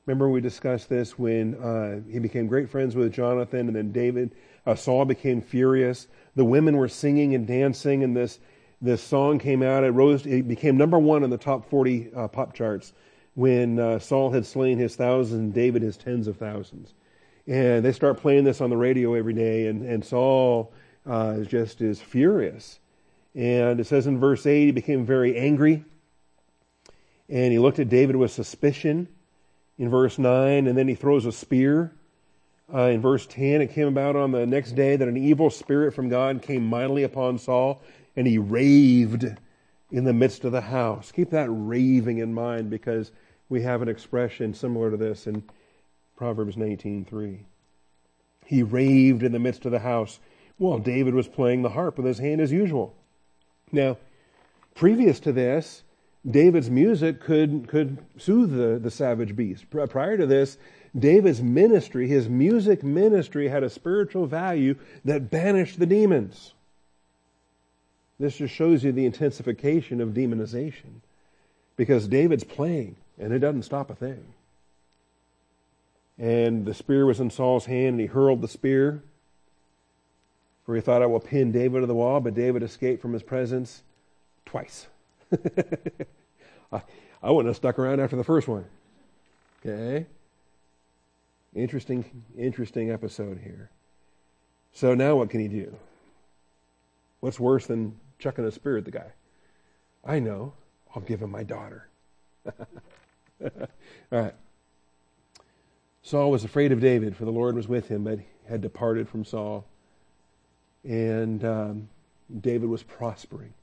[0.05, 4.35] Remember, we discussed this when uh, he became great friends with Jonathan, and then David,
[4.65, 6.07] uh, Saul became furious.
[6.35, 8.39] The women were singing and dancing, and this
[8.81, 9.83] this song came out.
[9.83, 10.25] It rose.
[10.27, 12.93] It became number one in the top forty uh, pop charts
[13.33, 16.93] when uh, Saul had slain his thousands and David his tens of thousands.
[17.47, 20.71] And they start playing this on the radio every day, and and Saul
[21.07, 22.79] uh, just is furious.
[23.33, 25.83] And it says in verse eight, he became very angry,
[27.27, 29.07] and he looked at David with suspicion
[29.77, 31.93] in verse 9, and then he throws a spear.
[32.73, 35.93] Uh, in verse 10, it came about on the next day that an evil spirit
[35.93, 37.81] from God came mightily upon Saul,
[38.15, 39.25] and he raved
[39.91, 41.11] in the midst of the house.
[41.11, 43.11] Keep that raving in mind because
[43.49, 45.43] we have an expression similar to this in
[46.15, 47.45] Proverbs 19:3.
[48.45, 50.19] He raved in the midst of the house
[50.57, 52.95] while David was playing the harp with his hand as usual.
[53.71, 53.97] Now,
[54.73, 55.83] previous to this,
[56.29, 59.65] David's music could, could soothe the, the savage beast.
[59.69, 60.57] Prior to this,
[60.97, 66.53] David's ministry, his music ministry, had a spiritual value that banished the demons.
[68.19, 71.01] This just shows you the intensification of demonization.
[71.75, 74.23] Because David's playing, and it doesn't stop a thing.
[76.17, 79.03] And the spear was in Saul's hand, and he hurled the spear.
[80.65, 83.21] For he thought, I will pin David to the wall, but David escaped from his
[83.21, 83.83] presence
[84.45, 84.87] twice.
[86.71, 86.81] I,
[87.21, 88.65] I wouldn't have stuck around after the first one.
[89.65, 90.05] Okay?
[91.53, 93.69] Interesting, interesting episode here.
[94.73, 95.75] So now what can he do?
[97.21, 99.13] What's worse than chucking a spear at the guy?
[100.03, 100.53] I know.
[100.93, 101.87] I'll give him my daughter.
[103.41, 103.49] All
[104.11, 104.35] right.
[106.03, 109.25] Saul was afraid of David, for the Lord was with him, but had departed from
[109.25, 109.65] Saul.
[110.83, 111.89] And um,
[112.41, 113.53] David was prospering.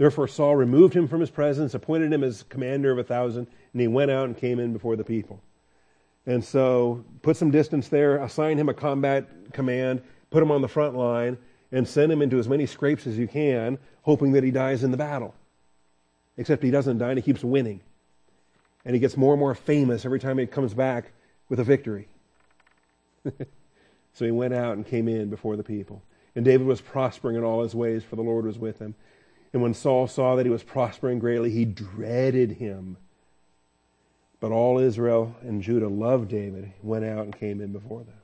[0.00, 3.82] Therefore, Saul removed him from his presence, appointed him as commander of a thousand, and
[3.82, 5.42] he went out and came in before the people.
[6.24, 10.68] And so, put some distance there, assign him a combat command, put him on the
[10.68, 11.36] front line,
[11.70, 14.90] and send him into as many scrapes as you can, hoping that he dies in
[14.90, 15.34] the battle.
[16.38, 17.82] Except he doesn't die and he keeps winning.
[18.86, 21.12] And he gets more and more famous every time he comes back
[21.50, 22.08] with a victory.
[24.14, 26.02] so he went out and came in before the people.
[26.34, 28.94] And David was prospering in all his ways, for the Lord was with him.
[29.52, 32.96] And when Saul saw that he was prospering greatly, he dreaded him.
[34.38, 38.14] But all Israel and Judah loved David, went out and came in before them.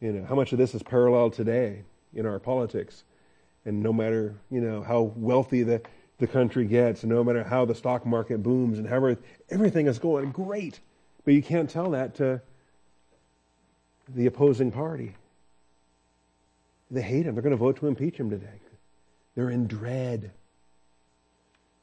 [0.00, 1.82] You know, how much of this is parallel today
[2.14, 3.04] in our politics?
[3.64, 5.82] And no matter, you know, how wealthy the,
[6.18, 9.16] the country gets, no matter how the stock market booms and how
[9.50, 10.80] everything is going great,
[11.24, 12.40] but you can't tell that to
[14.08, 15.14] the opposing party.
[16.90, 17.34] They hate him.
[17.34, 18.60] They're going to vote to impeach him today.
[19.38, 20.32] They're in dread.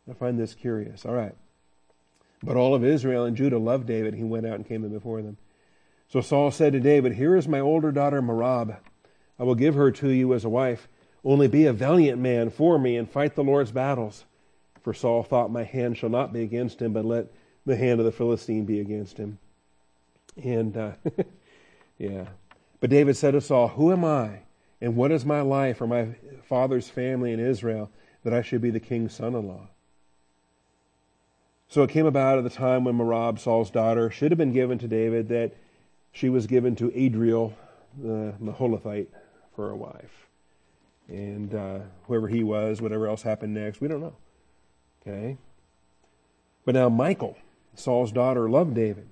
[0.09, 1.05] I find this curious.
[1.05, 1.33] All right.
[2.43, 4.13] But all of Israel and Judah loved David.
[4.13, 5.37] He went out and came in before them.
[6.09, 8.75] So Saul said to David, Here is my older daughter Merab.
[9.39, 10.89] I will give her to you as a wife.
[11.23, 14.25] Only be a valiant man for me and fight the Lord's battles.
[14.83, 17.27] For Saul thought, My hand shall not be against him, but let
[17.65, 19.39] the hand of the Philistine be against him.
[20.43, 20.91] And, uh,
[21.97, 22.25] yeah.
[22.81, 24.39] But David said to Saul, Who am I?
[24.81, 27.89] And what is my life or my father's family in Israel
[28.23, 29.69] that I should be the king's son in law?
[31.67, 34.77] So it came about at the time when Merab, Saul's daughter, should have been given
[34.79, 35.53] to David that
[36.11, 37.53] she was given to Adriel,
[37.97, 39.07] the Meholathite,
[39.55, 40.27] for a wife.
[41.07, 44.15] And uh, whoever he was, whatever else happened next, we don't know.
[45.01, 45.37] Okay?
[46.63, 47.37] But now Michal,
[47.75, 49.07] Saul's daughter, loved David.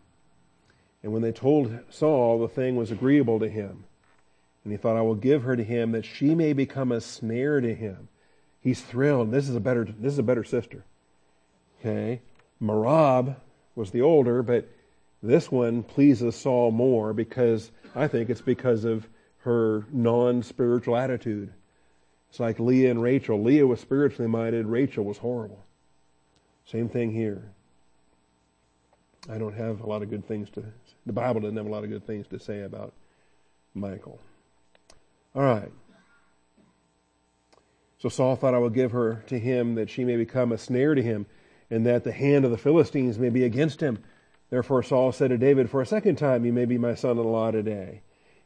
[1.04, 3.84] And when they told Saul, the thing was agreeable to him.
[4.64, 7.60] And he thought, I will give her to him that she may become a snare
[7.60, 8.08] to him.
[8.62, 9.32] He's thrilled.
[9.32, 10.86] This is a better, this is a better sister.
[11.80, 12.22] Okay?
[12.62, 13.36] Merab
[13.76, 14.70] was the older, but
[15.22, 19.08] this one pleases Saul more because I think it's because of
[19.40, 21.52] her non spiritual attitude.
[22.30, 23.42] It's like Leah and Rachel.
[23.44, 25.64] Leah was spiritually minded, Rachel was horrible.
[26.66, 27.52] Same thing here.
[29.30, 30.64] I don't have a lot of good things to,
[31.06, 32.94] the Bible doesn't have a lot of good things to say about
[33.76, 34.20] Michal.
[35.36, 35.72] All right.
[38.00, 40.94] So Saul thought I will give her to him that she may become a snare
[40.94, 41.26] to him
[41.70, 44.04] and that the hand of the Philistines may be against him.
[44.50, 48.02] Therefore Saul said to David, For a second time you may be my son-in-law today.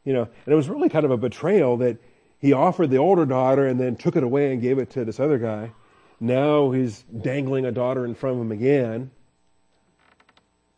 [0.06, 1.97] You know, and it was really kind of a betrayal that
[2.39, 5.19] he offered the older daughter and then took it away and gave it to this
[5.19, 5.71] other guy.
[6.19, 9.12] Now he's dangling a daughter in front of him again.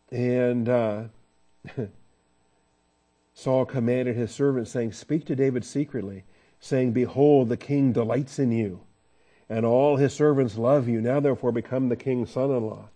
[0.10, 1.04] And uh,
[3.40, 6.26] Saul commanded his servants, saying, Speak to David secretly,
[6.60, 8.82] saying, Behold, the king delights in you
[9.50, 11.02] and all his servants love you.
[11.02, 12.90] Now therefore become the king's son-in-law.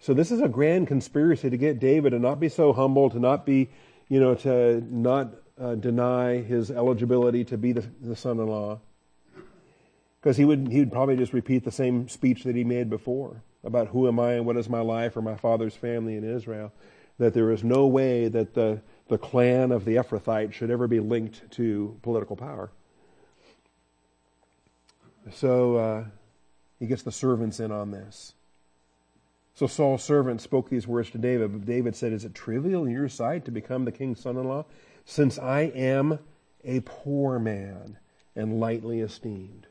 [0.00, 3.18] So this is a grand conspiracy to get David to not be so humble, to
[3.18, 3.68] not be,
[4.08, 8.80] you know, to not uh, deny his eligibility to be the, the son-in-law.
[10.20, 13.42] Because he would, he would probably just repeat the same speech that he made before
[13.62, 16.72] about who am I and what is my life or my father's family in Israel.
[17.18, 21.00] That there is no way that the, the clan of the Ephrathites should ever be
[21.00, 22.70] linked to political power.
[25.32, 26.04] So uh,
[26.78, 28.34] he gets the servants in on this.
[29.54, 32.92] So Saul's servant spoke these words to David, but David said, Is it trivial in
[32.92, 34.66] your sight to become the king's son in law?
[35.04, 36.20] Since I am
[36.64, 37.98] a poor man
[38.36, 39.66] and lightly esteemed.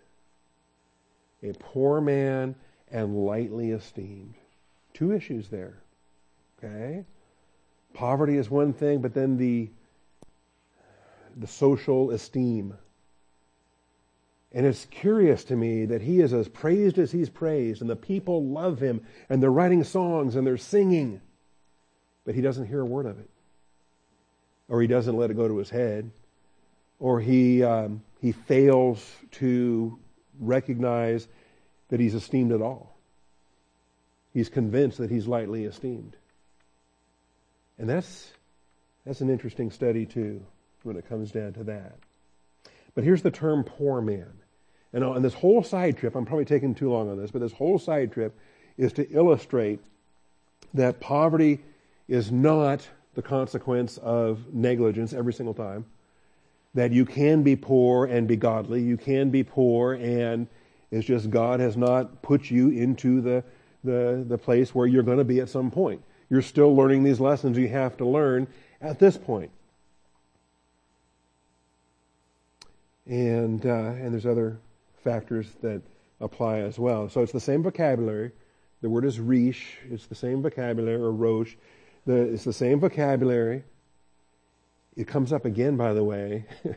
[1.41, 2.56] A poor man
[2.91, 4.34] and lightly esteemed.
[4.93, 5.78] Two issues there.
[6.58, 7.06] Okay?
[7.98, 9.70] Poverty is one thing, but then the
[11.36, 12.74] the social esteem
[14.58, 17.96] and it's curious to me that he is as praised as he's praised, and the
[17.96, 21.22] people love him, and they're writing songs and they're singing,
[22.26, 23.30] but he doesn't hear a word of it.
[24.70, 26.12] Or he doesn't let it go to his head.
[27.00, 30.00] Or he, um, he fails to
[30.40, 31.28] recognize
[31.90, 32.98] that he's esteemed at all.
[34.34, 36.16] He's convinced that he's lightly esteemed.
[37.78, 38.32] And that's,
[39.06, 40.44] that's an interesting study, too,
[40.84, 41.96] when it comes down to that.
[42.96, 44.32] But here's the term poor man.
[44.94, 47.42] And uh, on this whole side trip, I'm probably taking too long on this, but
[47.42, 48.38] this whole side trip
[48.78, 49.80] is to illustrate
[50.74, 51.60] that poverty
[52.08, 55.86] is not the consequence of negligence every single time.
[56.74, 58.82] That you can be poor and be godly.
[58.82, 60.47] You can be poor and
[60.91, 63.43] it's just God has not put you into the,
[63.84, 66.01] the, the place where you're going to be at some point.
[66.30, 68.47] You're still learning these lessons you have to learn
[68.82, 69.51] at this point.
[73.07, 74.59] and uh, and there's other
[75.03, 75.82] factors that
[76.19, 77.09] apply as well.
[77.09, 78.32] So it's the same vocabulary.
[78.82, 79.78] The word is rish.
[79.89, 81.55] It's the same vocabulary, or rosh.
[82.05, 83.63] The, it's the same vocabulary.
[84.95, 86.45] It comes up again, by the way,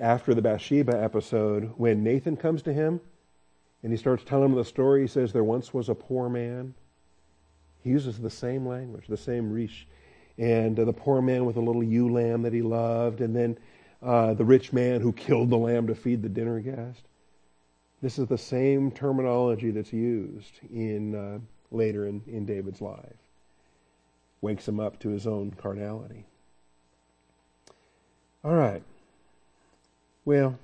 [0.00, 3.00] after the Bathsheba episode, when Nathan comes to him
[3.82, 6.74] and he starts telling him the story, he says, There once was a poor man.
[7.82, 9.86] He uses the same language, the same rish.
[10.36, 13.58] And uh, the poor man with a little ewe lamb that he loved, and then
[14.02, 17.02] uh, the rich man who killed the lamb to feed the dinner guest.
[18.00, 21.38] This is the same terminology that's used in uh,
[21.72, 23.16] later in, in David's life.
[24.40, 26.24] Wakes him up to his own carnality.
[28.44, 28.84] All right.
[30.24, 30.56] Well,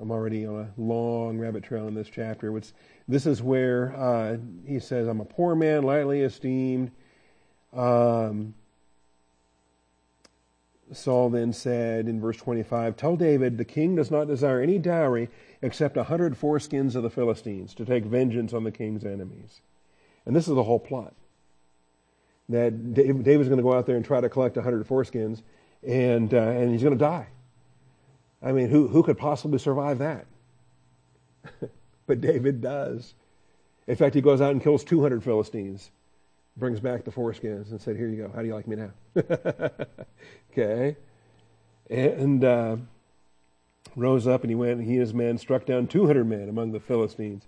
[0.00, 2.52] I'm already on a long rabbit trail in this chapter.
[2.52, 2.72] Which,
[3.08, 4.36] this is where uh,
[4.66, 6.92] he says, I'm a poor man, lightly esteemed.
[7.72, 8.54] Um,
[10.92, 15.28] Saul then said in verse 25, Tell David, the king does not desire any dowry
[15.60, 19.60] except a hundred foreskins of the Philistines to take vengeance on the king's enemies.
[20.24, 21.14] And this is the whole plot.
[22.48, 25.42] That David's going to go out there and try to collect a hundred foreskins,
[25.86, 27.28] and, uh, and he's going to die.
[28.42, 30.26] I mean, who, who could possibly survive that?
[32.06, 33.14] but David does.
[33.86, 35.90] In fact, he goes out and kills 200 Philistines
[36.58, 38.32] brings back the foreskins and said, Here you go.
[38.34, 38.90] How do you like me now?
[40.52, 40.96] okay.
[41.88, 42.76] And uh,
[43.96, 46.72] rose up and he went, and he and his men struck down 200 men among
[46.72, 47.44] the Philistines.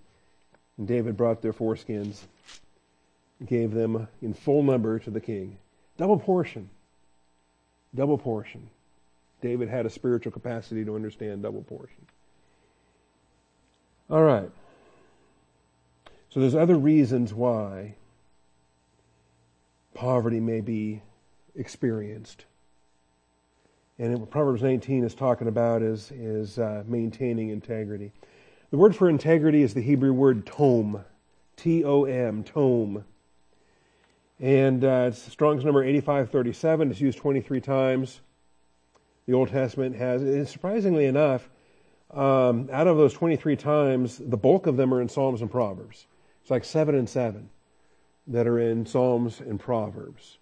[0.77, 2.21] And David brought their foreskins,
[3.45, 5.57] gave them in full number to the king.
[5.97, 6.69] Double portion.
[7.93, 8.69] Double portion.
[9.41, 12.05] David had a spiritual capacity to understand double portion.
[14.09, 14.51] All right.
[16.29, 17.95] So there's other reasons why
[19.93, 21.01] poverty may be
[21.55, 22.45] experienced.
[23.99, 28.11] And what Proverbs 19 is talking about is, is uh, maintaining integrity.
[28.71, 31.03] The word for integrity is the Hebrew word tom,
[31.57, 33.03] T O M, tome.
[34.39, 36.91] And uh, it's Strong's number 8537.
[36.91, 38.21] It's used 23 times.
[39.31, 41.49] The Old Testament has, and surprisingly enough,
[42.13, 46.05] um, out of those 23 times, the bulk of them are in Psalms and Proverbs.
[46.41, 47.49] It's like seven and seven
[48.27, 50.37] that are in Psalms and Proverbs.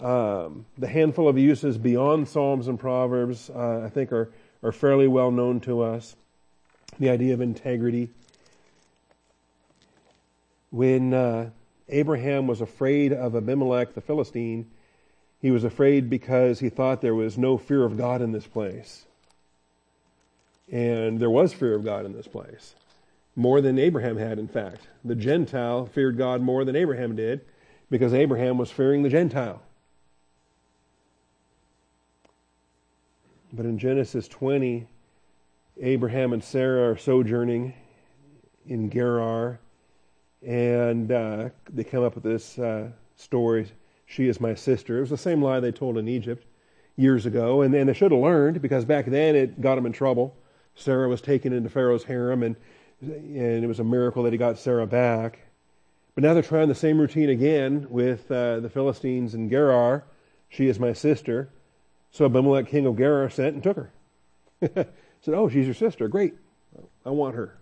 [0.00, 4.32] Um, the handful of uses beyond Psalms and Proverbs, uh, I think, are,
[4.64, 6.16] are fairly well known to us.
[6.98, 8.08] The idea of integrity.
[10.70, 11.50] When uh,
[11.88, 14.68] Abraham was afraid of Abimelech the Philistine,
[15.40, 19.06] he was afraid because he thought there was no fear of God in this place.
[20.70, 22.74] And there was fear of God in this place
[23.38, 24.88] more than Abraham had, in fact.
[25.04, 27.42] The Gentile feared God more than Abraham did
[27.88, 29.62] because Abraham was fearing the Gentile.
[33.52, 34.88] But in Genesis 20,
[35.80, 37.74] Abraham and Sarah are sojourning
[38.66, 39.60] in Gerar,
[40.44, 43.68] and uh, they come up with this uh, story
[44.08, 44.96] she is my sister.
[44.96, 46.46] It was the same lie they told in Egypt
[46.96, 49.92] years ago, and, and they should have learned because back then it got them in
[49.92, 50.34] trouble.
[50.74, 52.56] Sarah was taken into Pharaoh's harem, and
[53.00, 55.38] and it was a miracle that he got Sarah back.
[56.14, 60.04] But now they're trying the same routine again with uh, the Philistines and Gerar.
[60.48, 61.50] She is my sister.
[62.10, 63.92] So Abimelech, king of Gerar, sent and took her.
[65.20, 66.08] Said, Oh, she's your sister.
[66.08, 66.34] Great.
[67.04, 67.56] I want her.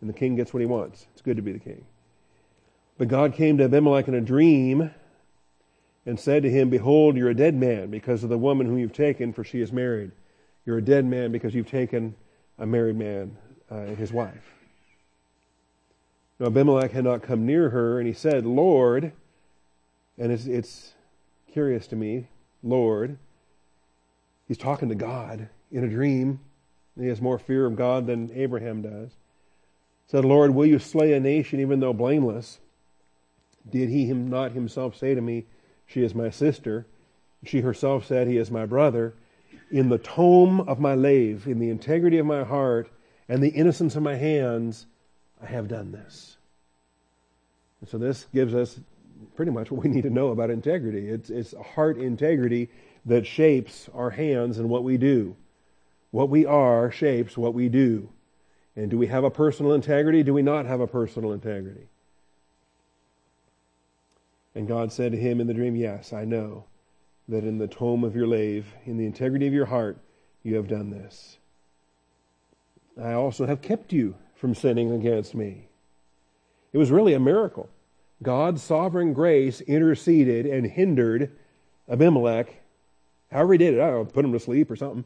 [0.00, 1.06] And the king gets what he wants.
[1.12, 1.86] It's good to be the king.
[2.98, 4.90] But God came to Abimelech in a dream
[6.08, 8.94] and said to him, Behold, you're a dead man because of the woman whom you've
[8.94, 10.10] taken, for she is married.
[10.64, 12.14] You're a dead man because you've taken
[12.58, 13.36] a married man
[13.70, 14.54] uh, his wife.
[16.38, 19.12] Now Abimelech had not come near her, and he said, Lord,
[20.16, 20.94] and it's, it's
[21.52, 22.28] curious to me,
[22.62, 23.18] Lord,
[24.46, 26.40] he's talking to God in a dream.
[26.98, 29.10] He has more fear of God than Abraham does.
[30.06, 32.60] Said, Lord, will you slay a nation even though blameless?
[33.68, 35.44] Did he him not himself say to me,
[35.88, 36.86] She is my sister?
[37.44, 39.14] She herself said, He is my brother.
[39.70, 42.90] In the tome of my lave, in the integrity of my heart,
[43.28, 44.86] and the innocence of my hands,
[45.42, 46.36] I have done this.
[47.80, 48.78] And so this gives us
[49.34, 51.08] pretty much what we need to know about integrity.
[51.08, 52.68] It's, it's heart integrity
[53.06, 55.36] that shapes our hands and what we do.
[56.10, 58.10] What we are shapes what we do.
[58.76, 60.22] And do we have a personal integrity?
[60.22, 61.88] Do we not have a personal integrity?
[64.58, 66.64] And God said to him in the dream, Yes, I know
[67.28, 69.98] that in the tome of your lave, in the integrity of your heart,
[70.42, 71.38] you have done this.
[73.00, 75.68] I also have kept you from sinning against me.
[76.72, 77.68] It was really a miracle.
[78.20, 81.30] God's sovereign grace interceded and hindered
[81.88, 82.60] Abimelech.
[83.30, 85.04] However, he did it, I don't know, put him to sleep or something.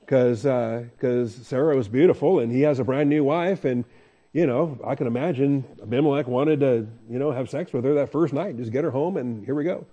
[0.00, 0.86] Because uh,
[1.28, 3.64] Sarah was beautiful and he has a brand new wife.
[3.64, 3.84] And,
[4.32, 8.10] you know, I can imagine Abimelech wanted to, you know, have sex with her that
[8.10, 9.86] first night, just get her home, and here we go.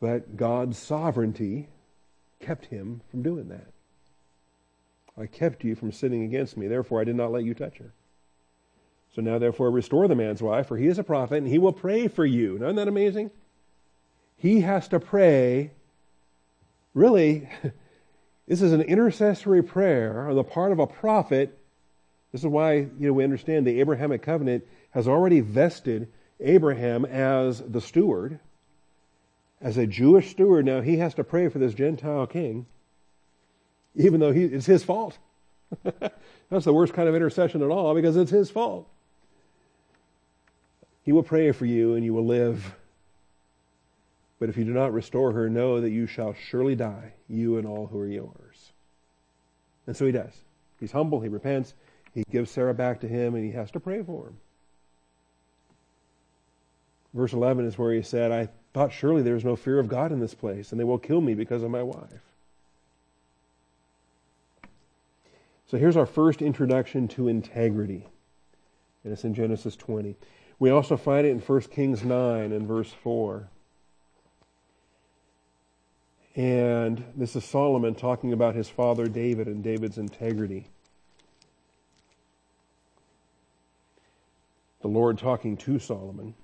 [0.00, 1.68] But God's sovereignty
[2.40, 3.68] kept him from doing that.
[5.16, 6.66] I kept you from sinning against me.
[6.66, 7.92] Therefore, I did not let you touch her.
[9.14, 11.72] So now, therefore, restore the man's wife, for he is a prophet, and he will
[11.72, 12.58] pray for you.
[12.58, 13.30] Now, isn't that amazing?
[14.36, 15.72] He has to pray.
[16.94, 17.48] Really,
[18.48, 21.59] this is an intercessory prayer on the part of a prophet.
[22.32, 26.08] This is why you know we understand the Abrahamic covenant has already vested
[26.40, 28.38] Abraham as the steward,
[29.60, 30.64] as a Jewish steward.
[30.64, 32.66] Now he has to pray for this Gentile king,
[33.94, 35.18] even though he, it's his fault.
[36.50, 38.88] That's the worst kind of intercession at all because it's his fault.
[41.04, 42.74] He will pray for you and you will live.
[44.38, 47.66] But if you do not restore her, know that you shall surely die, you and
[47.66, 48.72] all who are yours.
[49.86, 50.32] And so he does.
[50.78, 51.74] He's humble, he repents,
[52.14, 54.36] he gives Sarah back to him, and he has to pray for him.
[57.14, 60.12] Verse 11 is where he said, I thought surely there is no fear of God
[60.12, 62.22] in this place, and they will kill me because of my wife.
[65.70, 68.06] So here's our first introduction to integrity.
[69.04, 70.16] And it's in Genesis 20.
[70.58, 73.48] We also find it in 1 Kings 9 and verse 4.
[76.36, 80.66] And this is Solomon talking about his father David and David's integrity.
[84.80, 86.34] The Lord talking to Solomon.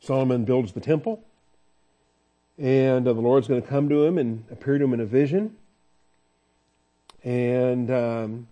[0.00, 1.22] Solomon builds the temple,
[2.58, 5.06] and uh, the Lord's going to come to him and appear to him in a
[5.06, 5.56] vision.
[7.22, 8.48] And um,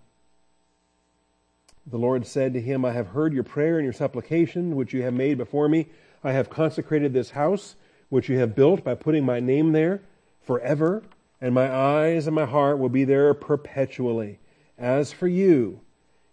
[1.86, 5.02] the Lord said to him, I have heard your prayer and your supplication, which you
[5.02, 5.86] have made before me.
[6.22, 7.76] I have consecrated this house,
[8.10, 10.02] which you have built by putting my name there
[10.42, 11.02] forever,
[11.40, 14.38] and my eyes and my heart will be there perpetually.
[14.78, 15.80] As for you,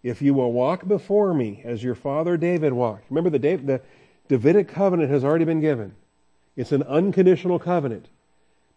[0.04, 3.06] if you will walk before me as your father David walked.
[3.10, 3.82] Remember, the, the
[4.28, 5.95] Davidic covenant has already been given.
[6.56, 8.08] It's an unconditional covenant.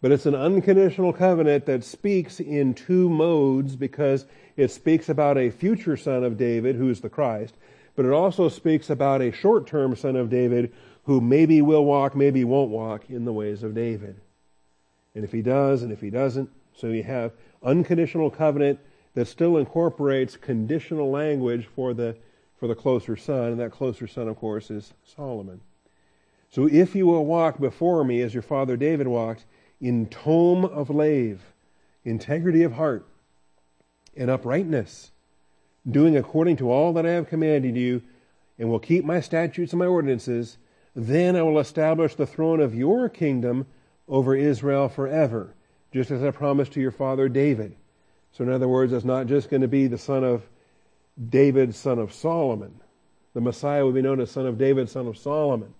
[0.01, 4.25] But it's an unconditional covenant that speaks in two modes because
[4.57, 7.55] it speaks about a future son of David who's the Christ,
[7.95, 12.15] but it also speaks about a short term son of David who maybe will walk,
[12.15, 14.19] maybe won't walk in the ways of David.
[15.13, 18.79] And if he does, and if he doesn't, so you have unconditional covenant
[19.13, 22.15] that still incorporates conditional language for the
[22.61, 25.61] for the closer son, and that closer son, of course, is Solomon.
[26.51, 29.45] So if you will walk before me as your father David walked,
[29.81, 31.41] in tom of lave,
[32.05, 33.07] integrity of heart,
[34.15, 35.09] and uprightness,
[35.89, 38.03] doing according to all that I have commanded you,
[38.59, 40.59] and will keep my statutes and my ordinances,
[40.95, 43.65] then I will establish the throne of your kingdom
[44.07, 45.55] over Israel forever,
[45.91, 47.75] just as I promised to your father David.
[48.33, 50.43] So, in other words, it's not just going to be the son of
[51.29, 52.79] David, son of Solomon.
[53.33, 55.73] The Messiah will be known as son of David, son of Solomon.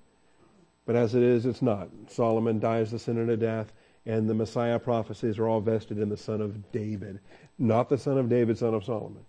[0.85, 1.89] But as it is, it's not.
[2.07, 3.71] Solomon dies the sin of death
[4.05, 7.19] and the Messiah prophecies are all vested in the son of David.
[7.59, 9.23] Not the son of David, son of Solomon,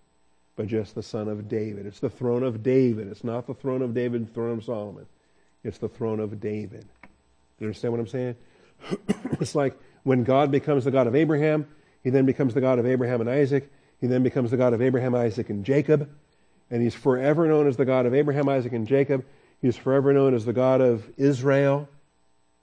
[0.55, 1.85] but just the son of David.
[1.85, 3.07] It's the throne of David.
[3.07, 5.05] It's not the throne of David, throne of Solomon.
[5.63, 6.85] It's the throne of David.
[7.59, 8.35] You understand what I'm saying?
[9.39, 11.67] it's like when God becomes the God of Abraham,
[12.03, 13.71] he then becomes the God of Abraham and Isaac.
[14.01, 16.09] He then becomes the God of Abraham, Isaac, and Jacob.
[16.69, 19.25] And he's forever known as the God of Abraham, Isaac, and Jacob.
[19.61, 21.87] He's forever known as the God of Israel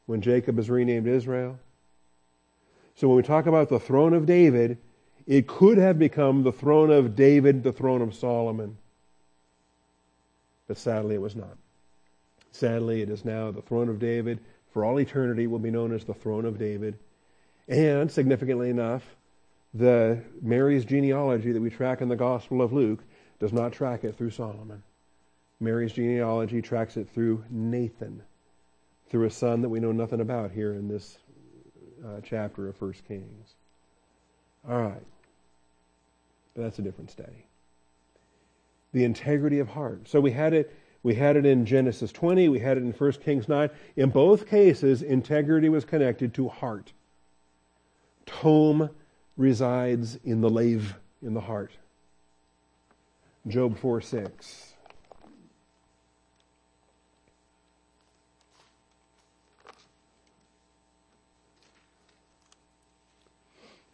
[0.07, 1.59] when Jacob is renamed Israel.
[2.97, 4.77] So when we talk about the throne of David,
[5.27, 8.77] it could have become the throne of David, the throne of Solomon.
[10.67, 11.57] But sadly, it was not.
[12.53, 14.41] Sadly, it is now the throne of David.
[14.73, 16.99] For all eternity, will be known as the throne of David.
[17.69, 19.05] And significantly enough,
[19.75, 23.01] the Mary's genealogy that we track in the Gospel of Luke
[23.39, 24.83] does not track it through Solomon.
[25.61, 28.23] Mary's genealogy tracks it through Nathan,
[29.09, 31.19] through a son that we know nothing about here in this
[32.05, 33.55] uh, chapter of First Kings.
[34.69, 35.03] All right.
[36.55, 37.47] But that's a different study.
[38.93, 40.09] The integrity of heart.
[40.09, 43.13] So we had it we had it in Genesis 20, we had it in 1
[43.13, 43.71] Kings 9.
[43.97, 46.93] In both cases, integrity was connected to heart.
[48.27, 48.91] Tom
[49.41, 51.73] resides in the lave, in the heart.
[53.49, 54.75] Job 4 6.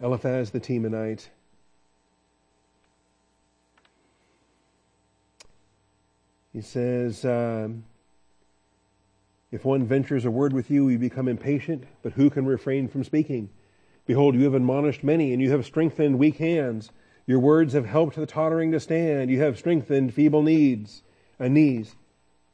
[0.01, 1.29] Eliphaz the Temanite.
[6.53, 7.85] He says, um,
[9.53, 13.05] If one ventures a word with you, you become impatient, but who can refrain from
[13.05, 13.49] speaking?
[14.07, 16.91] Behold, you have admonished many, and you have strengthened weak hands.
[17.27, 19.31] Your words have helped the tottering to stand.
[19.31, 21.03] You have strengthened feeble needs
[21.39, 21.97] and knees.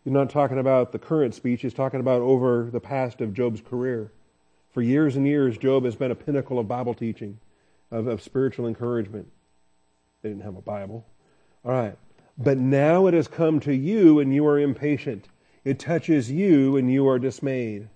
[0.02, 3.60] He's not talking about the current speech, he's talking about over the past of Job's
[3.60, 4.10] career.
[4.72, 7.38] For years and years, Job has been a pinnacle of Bible teaching,
[7.90, 9.28] of, of spiritual encouragement.
[10.22, 11.06] They didn't have a Bible.
[11.64, 11.96] All right.
[12.38, 15.28] But now it has come to you and you are impatient.
[15.64, 17.88] It touches you and you are dismayed.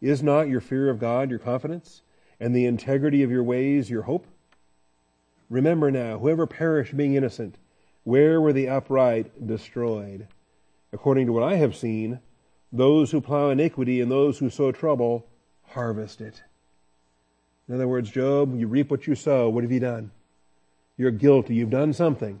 [0.00, 2.02] Is not your fear of God your confidence,
[2.40, 4.26] and the integrity of your ways your hope?
[5.50, 7.56] Remember now, whoever perished being innocent,
[8.04, 10.28] where were the upright destroyed?
[10.92, 12.20] According to what I have seen,
[12.72, 15.26] those who plow iniquity and those who sow trouble
[15.68, 16.42] harvest it.
[17.68, 19.48] In other words, Job, you reap what you sow.
[19.48, 20.10] What have you done?
[20.96, 21.54] You're guilty.
[21.54, 22.40] You've done something.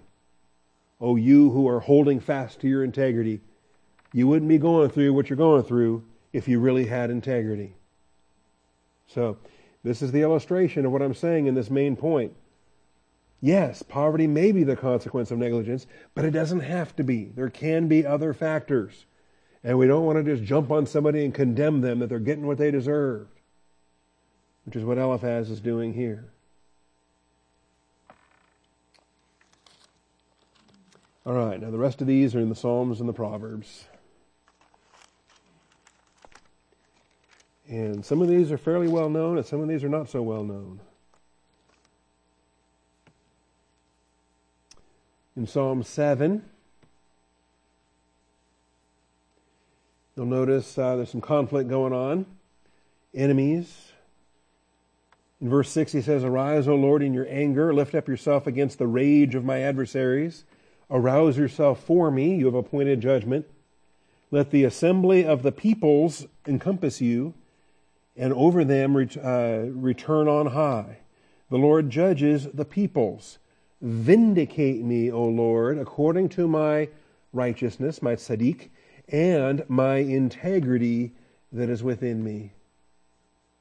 [1.00, 3.40] Oh, you who are holding fast to your integrity,
[4.12, 7.74] you wouldn't be going through what you're going through if you really had integrity.
[9.06, 9.38] So,
[9.84, 12.34] this is the illustration of what I'm saying in this main point.
[13.40, 17.26] Yes, poverty may be the consequence of negligence, but it doesn't have to be.
[17.26, 19.04] There can be other factors.
[19.62, 22.46] And we don't want to just jump on somebody and condemn them that they're getting
[22.46, 23.38] what they deserved,
[24.64, 26.30] which is what Eliphaz is doing here.
[31.26, 33.86] All right, now the rest of these are in the Psalms and the Proverbs.
[37.68, 40.22] And some of these are fairly well known, and some of these are not so
[40.22, 40.80] well known.
[45.36, 46.44] In Psalm 7,
[50.16, 52.26] you'll notice uh, there's some conflict going on.
[53.14, 53.92] Enemies.
[55.40, 58.78] In verse 6, he says, Arise, O Lord, in your anger, lift up yourself against
[58.78, 60.44] the rage of my adversaries.
[60.90, 63.46] Arouse yourself for me, you have appointed judgment.
[64.30, 67.34] Let the assembly of the peoples encompass you,
[68.16, 70.98] and over them uh, return on high.
[71.50, 73.38] The Lord judges the peoples.
[73.80, 76.88] Vindicate me, O Lord, according to my
[77.32, 78.70] righteousness, my tzaddik,
[79.08, 81.12] and my integrity
[81.52, 82.52] that is within me.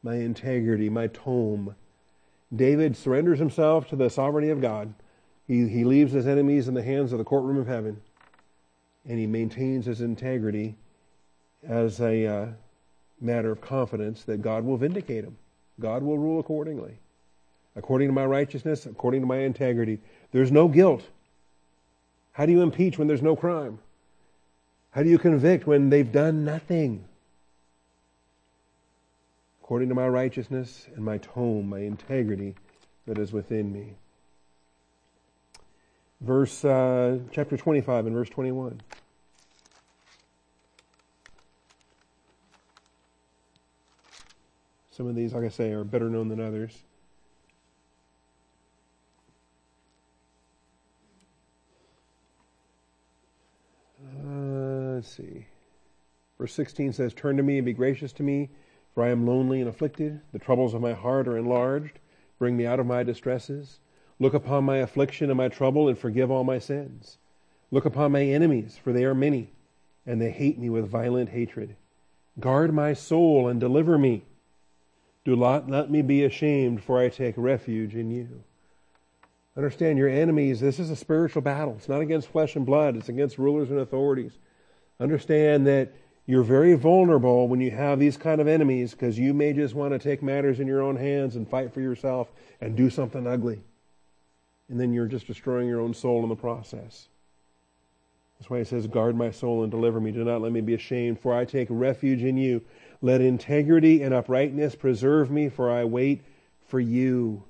[0.01, 1.75] My integrity, my tome.
[2.55, 4.93] David surrenders himself to the sovereignty of God.
[5.47, 8.01] He, he leaves his enemies in the hands of the courtroom of heaven,
[9.05, 10.75] and he maintains his integrity
[11.67, 12.47] as a uh,
[13.23, 15.37] matter of confidence that God will vindicate him.
[15.79, 16.97] God will rule accordingly.
[17.75, 19.99] According to my righteousness, according to my integrity.
[20.31, 21.03] There's no guilt.
[22.33, 23.79] How do you impeach when there's no crime?
[24.91, 27.05] How do you convict when they've done nothing?
[29.63, 32.55] According to my righteousness and my tome, my integrity
[33.07, 33.95] that is within me
[36.23, 38.81] verse uh, chapter 25 and verse 21.
[44.95, 46.83] Some of these, like I say, are better known than others.
[54.23, 55.47] Uh, let's see.
[56.37, 58.51] Verse 16 says, Turn to me and be gracious to me,
[58.93, 60.21] for I am lonely and afflicted.
[60.31, 61.97] The troubles of my heart are enlarged.
[62.37, 63.79] Bring me out of my distresses.
[64.19, 67.17] Look upon my affliction and my trouble and forgive all my sins.
[67.71, 69.53] Look upon my enemies, for they are many,
[70.05, 71.77] and they hate me with violent hatred.
[72.39, 74.25] Guard my soul and deliver me.
[75.25, 78.43] Do not let me be ashamed, for I take refuge in you.
[79.55, 81.75] Understand your enemies, this is a spiritual battle.
[81.77, 84.33] It's not against flesh and blood, it's against rulers and authorities.
[84.99, 85.93] Understand that
[86.25, 89.93] you're very vulnerable when you have these kind of enemies because you may just want
[89.93, 93.63] to take matters in your own hands and fight for yourself and do something ugly
[94.69, 97.07] and then you're just destroying your own soul in the process.
[98.39, 100.11] That's why he says, Guard my soul and deliver me.
[100.11, 102.61] Do not let me be ashamed, for I take refuge in you.
[103.03, 106.21] Let integrity and uprightness preserve me, for I wait
[106.69, 107.43] for you.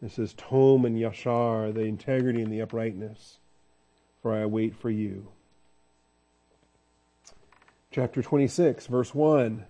[0.00, 3.38] This is Tom and Yashar, the integrity and the uprightness,
[4.20, 5.28] for I wait for you.
[7.92, 9.64] Chapter 26, verse 1.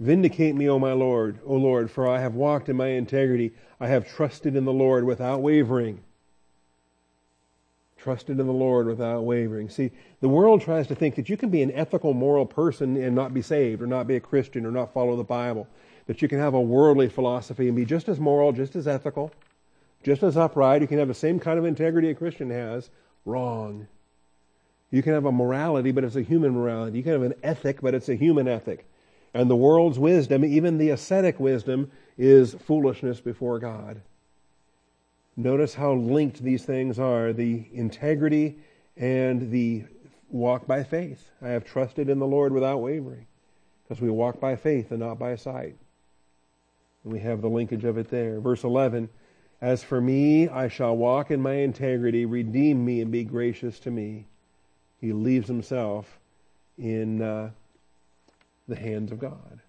[0.00, 3.52] Vindicate me, O my Lord, O Lord, for I have walked in my integrity.
[3.78, 6.02] I have trusted in the Lord without wavering
[8.06, 9.68] trusted in the Lord without wavering.
[9.68, 9.90] See,
[10.20, 13.34] the world tries to think that you can be an ethical, moral person and not
[13.34, 15.66] be saved, or not be a Christian, or not follow the Bible.
[16.06, 19.32] That you can have a worldly philosophy and be just as moral, just as ethical,
[20.04, 20.82] just as upright.
[20.82, 22.90] You can have the same kind of integrity a Christian has.
[23.24, 23.88] Wrong.
[24.92, 26.98] You can have a morality, but it's a human morality.
[26.98, 28.88] You can have an ethic, but it's a human ethic.
[29.34, 34.00] And the world's wisdom, even the ascetic wisdom, is foolishness before God.
[35.36, 38.58] Notice how linked these things are the integrity
[38.96, 39.84] and the
[40.30, 41.30] walk by faith.
[41.42, 43.26] I have trusted in the Lord without wavering
[43.82, 45.76] because we walk by faith and not by sight.
[47.04, 48.40] And we have the linkage of it there.
[48.40, 49.10] Verse 11
[49.60, 53.90] As for me, I shall walk in my integrity, redeem me and be gracious to
[53.90, 54.26] me.
[55.00, 56.18] He leaves himself
[56.78, 57.50] in uh,
[58.66, 59.60] the hands of God.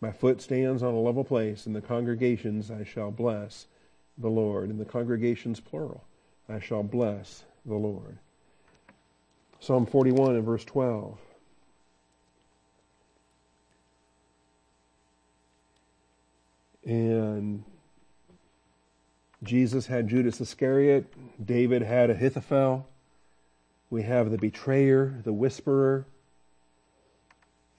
[0.00, 1.66] My foot stands on a level place.
[1.66, 3.66] and the congregations I shall bless
[4.20, 4.70] the Lord.
[4.70, 6.04] In the congregations, plural,
[6.48, 8.18] I shall bless the Lord.
[9.58, 11.18] Psalm 41 and verse 12.
[16.84, 17.64] And
[19.42, 21.06] Jesus had Judas Iscariot.
[21.44, 22.86] David had Ahithophel.
[23.90, 26.06] We have the betrayer, the whisperer,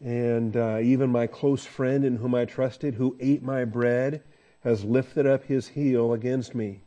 [0.04, 4.22] and uh, even my close friend in whom I trusted, who ate my bread,
[4.64, 6.82] has lifted up his heel against me.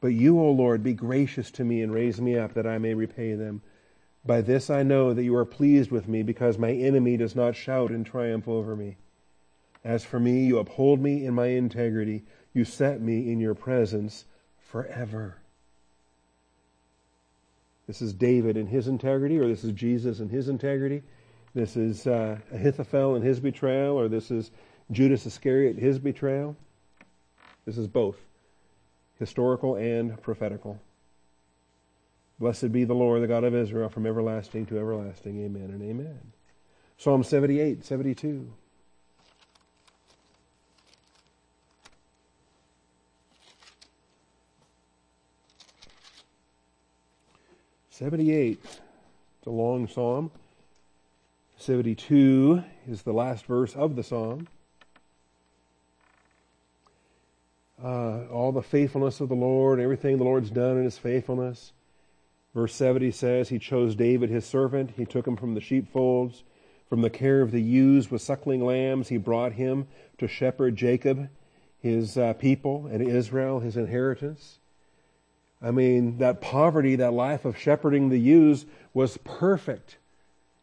[0.00, 2.94] But you, O Lord, be gracious to me and raise me up that I may
[2.94, 3.62] repay them.
[4.24, 7.56] By this I know that you are pleased with me, because my enemy does not
[7.56, 8.96] shout in triumph over me.
[9.84, 12.24] As for me, you uphold me in my integrity.
[12.54, 14.24] You set me in your presence
[14.60, 15.38] forever.
[17.88, 21.02] This is David in his integrity, or this is Jesus in his integrity.
[21.52, 24.52] This is uh, Ahithophel in his betrayal, or this is
[24.90, 26.56] Judas Iscariot his betrayal.
[27.64, 28.16] This is both
[29.18, 30.80] historical and prophetical.
[32.38, 35.44] Blessed be the Lord, the God of Israel, from everlasting to everlasting.
[35.44, 36.32] Amen and amen.
[36.98, 38.52] Psalm 78, 72.
[47.90, 48.58] Seventy-eight.
[48.64, 50.32] It's a long psalm.
[51.56, 54.48] Seventy-two is the last verse of the psalm.
[57.82, 61.72] Uh, all the faithfulness of the Lord, everything the Lord's done in His faithfulness.
[62.54, 64.92] Verse 70 says, He chose David his servant.
[64.96, 66.44] He took him from the sheepfolds.
[66.88, 69.86] From the care of the ewes with suckling lambs, he brought him
[70.18, 71.30] to shepherd Jacob,
[71.78, 74.58] his uh, people, and Israel, his inheritance.
[75.62, 79.96] I mean, that poverty, that life of shepherding the ewes was perfect.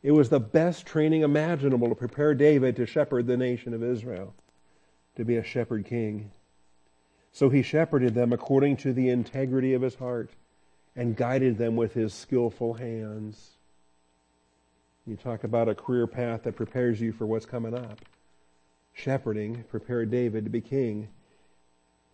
[0.03, 4.35] It was the best training imaginable to prepare David to shepherd the nation of Israel,
[5.15, 6.31] to be a shepherd king.
[7.31, 10.29] So he shepherded them according to the integrity of his heart
[10.95, 13.51] and guided them with his skillful hands.
[15.05, 17.99] You talk about a career path that prepares you for what's coming up.
[18.93, 21.07] Shepherding prepared David to be king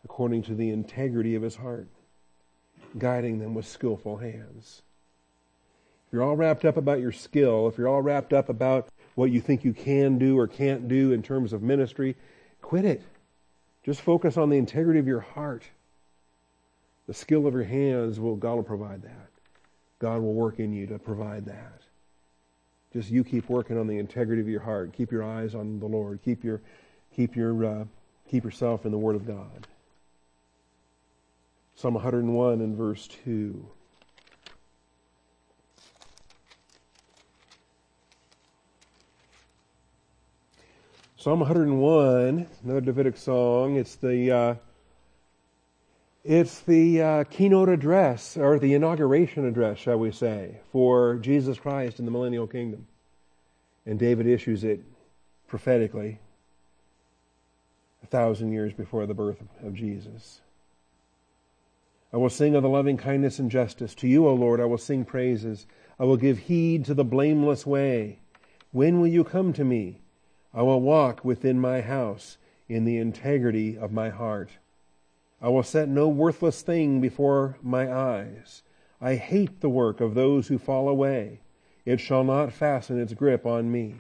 [0.04, 1.88] according to the integrity of his heart,
[2.98, 4.84] guiding them with skillful hands.
[6.08, 9.32] If you're all wrapped up about your skill, if you're all wrapped up about what
[9.32, 12.16] you think you can do or can't do in terms of ministry,
[12.62, 13.02] quit it.
[13.86, 15.64] Just focus on the integrity of your heart
[17.08, 19.30] the skill of your hands will God will provide that.
[20.00, 21.82] God will work in you to provide that.
[22.94, 24.94] Just you keep working on the integrity of your heart.
[24.94, 26.20] Keep your eyes on the Lord.
[26.24, 26.62] Keep your
[27.16, 27.86] keep your uh,
[28.30, 29.68] keep yourself in the Word of God.
[31.76, 33.68] Psalm 101 and verse 2.
[41.26, 43.78] Psalm 101, another Davidic song.
[43.78, 44.56] It's the uh,
[46.24, 51.98] it's the uh, keynote address, or the inauguration address, shall we say, for Jesus Christ
[51.98, 52.86] in the millennial kingdom.
[53.88, 54.84] And David issues it
[55.48, 56.20] prophetically
[58.04, 60.42] a thousand years before the birth of Jesus.
[62.14, 63.96] I will sing of the loving kindness and justice.
[63.96, 65.66] To you, O Lord, I will sing praises.
[66.00, 68.20] I will give heed to the blameless way.
[68.72, 70.02] When will you come to me?
[70.56, 72.38] I will walk within my house
[72.70, 74.50] in the integrity of my heart.
[75.42, 78.64] I will set no worthless thing before my eyes.
[79.02, 81.42] I hate the work of those who fall away.
[81.84, 83.96] It shall not fasten its grip on me.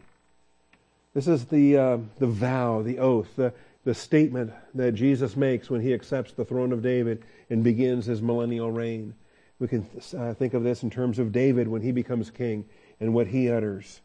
[1.13, 3.53] This is the, uh, the vow, the oath, the,
[3.83, 8.21] the statement that Jesus makes when he accepts the throne of David and begins his
[8.21, 9.13] millennial reign.
[9.59, 9.87] We can
[10.17, 12.65] uh, think of this in terms of David when he becomes king
[12.99, 14.01] and what he utters.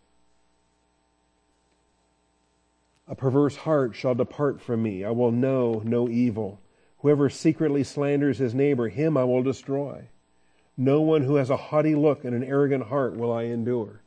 [3.11, 5.05] A perverse heart shall depart from me.
[5.05, 6.61] I will know no evil.
[6.99, 10.05] Whoever secretly slanders his neighbor, him I will destroy.
[10.77, 14.01] No one who has a haughty look and an arrogant heart will I endure.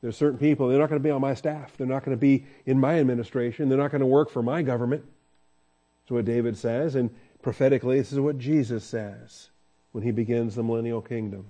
[0.00, 1.76] There's certain people, they're not going to be on my staff.
[1.76, 3.68] They're not going to be in my administration.
[3.68, 5.04] They're not going to work for my government.
[6.02, 6.94] That's what David says.
[6.94, 7.10] And
[7.42, 9.48] prophetically, this is what Jesus says
[9.92, 11.46] when he begins the millennial kingdom.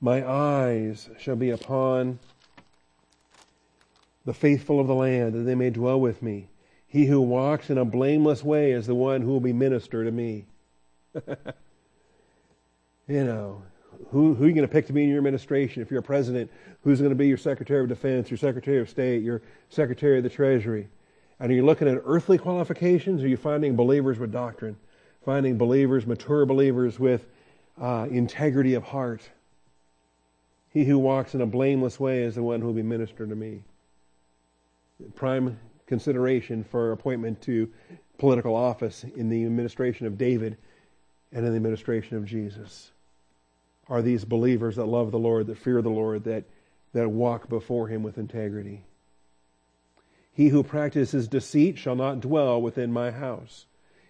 [0.00, 2.18] My eyes shall be upon
[4.28, 6.50] the faithful of the land, that they may dwell with me.
[6.86, 10.10] He who walks in a blameless way is the one who will be minister to
[10.10, 10.44] me.
[13.08, 13.62] you know,
[14.10, 15.80] who, who are you going to pick to be in your administration?
[15.80, 16.50] If you're a president,
[16.84, 20.24] who's going to be your Secretary of Defense, your Secretary of State, your Secretary of
[20.24, 20.88] the Treasury?
[21.40, 24.76] And are you looking at earthly qualifications, are you finding believers with doctrine?
[25.24, 27.24] Finding believers, mature believers with
[27.80, 29.22] uh, integrity of heart?
[30.68, 33.34] He who walks in a blameless way is the one who will be minister to
[33.34, 33.62] me.
[35.14, 37.70] Prime consideration for appointment to
[38.18, 40.56] political office in the administration of David
[41.32, 42.90] and in the administration of Jesus?
[43.88, 46.44] Are these believers that love the Lord, that fear the Lord, that,
[46.92, 48.84] that walk before Him with integrity?
[50.38, 53.66] He who practices deceit shall not dwell within my house.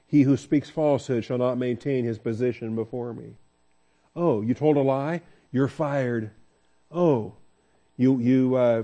[0.07, 3.37] He who speaks falsehood shall not maintain his position before me.
[4.15, 5.23] Oh, you told a lie?
[5.53, 6.31] You're fired.
[6.91, 7.35] Oh,
[7.97, 8.83] you, you, uh,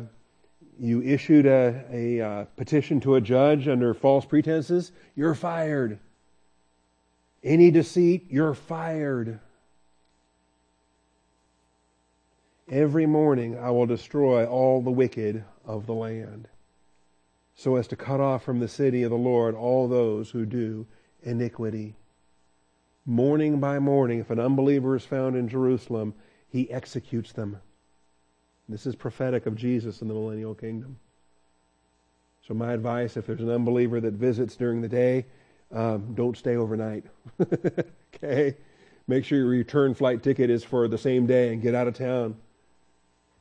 [0.78, 4.92] you issued a, a uh, petition to a judge under false pretenses?
[5.14, 5.98] You're fired.
[7.42, 8.26] Any deceit?
[8.30, 9.40] You're fired.
[12.68, 16.48] Every morning I will destroy all the wicked of the land,
[17.54, 20.86] so as to cut off from the city of the Lord all those who do
[21.22, 21.94] iniquity.
[23.04, 26.14] Morning by morning, if an unbeliever is found in Jerusalem,
[26.48, 27.58] he executes them.
[28.68, 30.98] This is prophetic of Jesus in the millennial kingdom.
[32.46, 35.26] So, my advice if there's an unbeliever that visits during the day,
[35.72, 37.04] um, don't stay overnight.
[38.14, 38.56] okay?
[39.06, 41.94] Make sure your return flight ticket is for the same day and get out of
[41.94, 42.36] town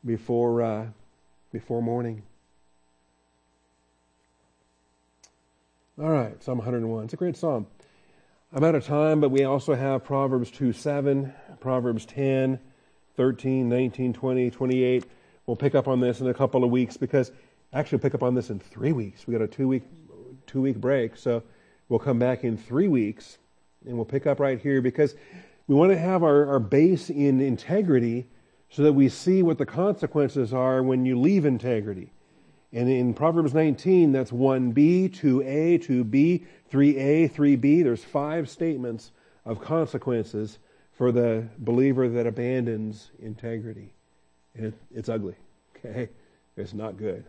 [0.06, 0.88] before, uh,
[1.52, 2.24] before morning.
[6.02, 7.06] All right, Psalm 101.
[7.06, 7.68] It's a great psalm.
[8.52, 12.60] I'm out of time, but we also have Proverbs 2 7, Proverbs 10,
[13.16, 15.06] 13, 19, 20, 28.
[15.46, 17.32] We'll pick up on this in a couple of weeks because
[17.74, 19.28] actually we'll pick up on this in three weeks.
[19.28, 19.84] We got a two week
[20.46, 21.44] two week break, so
[21.90, 23.38] we'll come back in three weeks
[23.86, 25.16] and we'll pick up right here because
[25.68, 28.28] we want to have our, our base in integrity
[28.70, 32.12] so that we see what the consequences are when you leave integrity.
[32.72, 37.84] And in Proverbs 19, that's 1b, 2a, 2b, 3a, 3b.
[37.84, 39.12] There's five statements
[39.46, 40.58] of consequences
[40.98, 43.94] for the believer that abandons integrity.
[44.56, 45.36] And it, it's ugly.
[45.78, 46.10] Okay?
[46.56, 47.26] It's not good.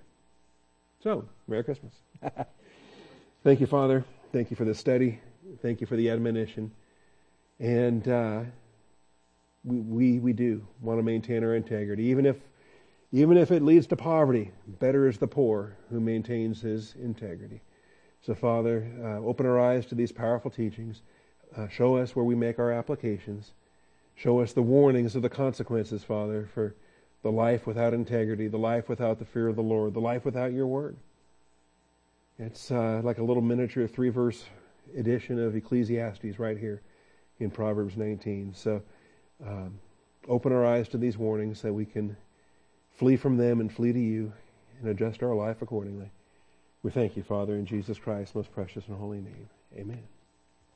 [1.03, 1.93] So, Merry Christmas.
[3.45, 4.05] Thank you, Father.
[4.33, 5.21] Thank you for the study.
[5.63, 6.71] Thank you for the admonition.
[7.59, 8.43] And uh,
[9.65, 12.37] we, we, we do want to maintain our integrity, even if,
[13.13, 14.51] even if it leads to poverty.
[14.67, 17.63] Better is the poor who maintains his integrity.
[18.23, 21.03] So, Father, uh, open our eyes to these powerful teachings.
[21.57, 23.53] Uh, show us where we make our applications.
[24.17, 26.75] Show us the warnings of the consequences, Father, for
[27.23, 30.53] the life without integrity, the life without the fear of the Lord, the life without
[30.53, 30.97] your word.
[32.39, 34.45] It's uh, like a little miniature three verse
[34.97, 36.83] edition of Ecclesiastes right here
[37.39, 38.53] in Proverbs 19.
[38.55, 38.83] So
[39.45, 39.79] um,
[40.29, 42.17] open our eyes to these warnings so we can
[42.97, 44.33] flee from them and flee to you
[44.81, 46.11] and adjust our life accordingly.
[46.83, 49.49] We thank you, Father, in Jesus Christ's most precious and holy name.
[49.77, 50.14] Amen.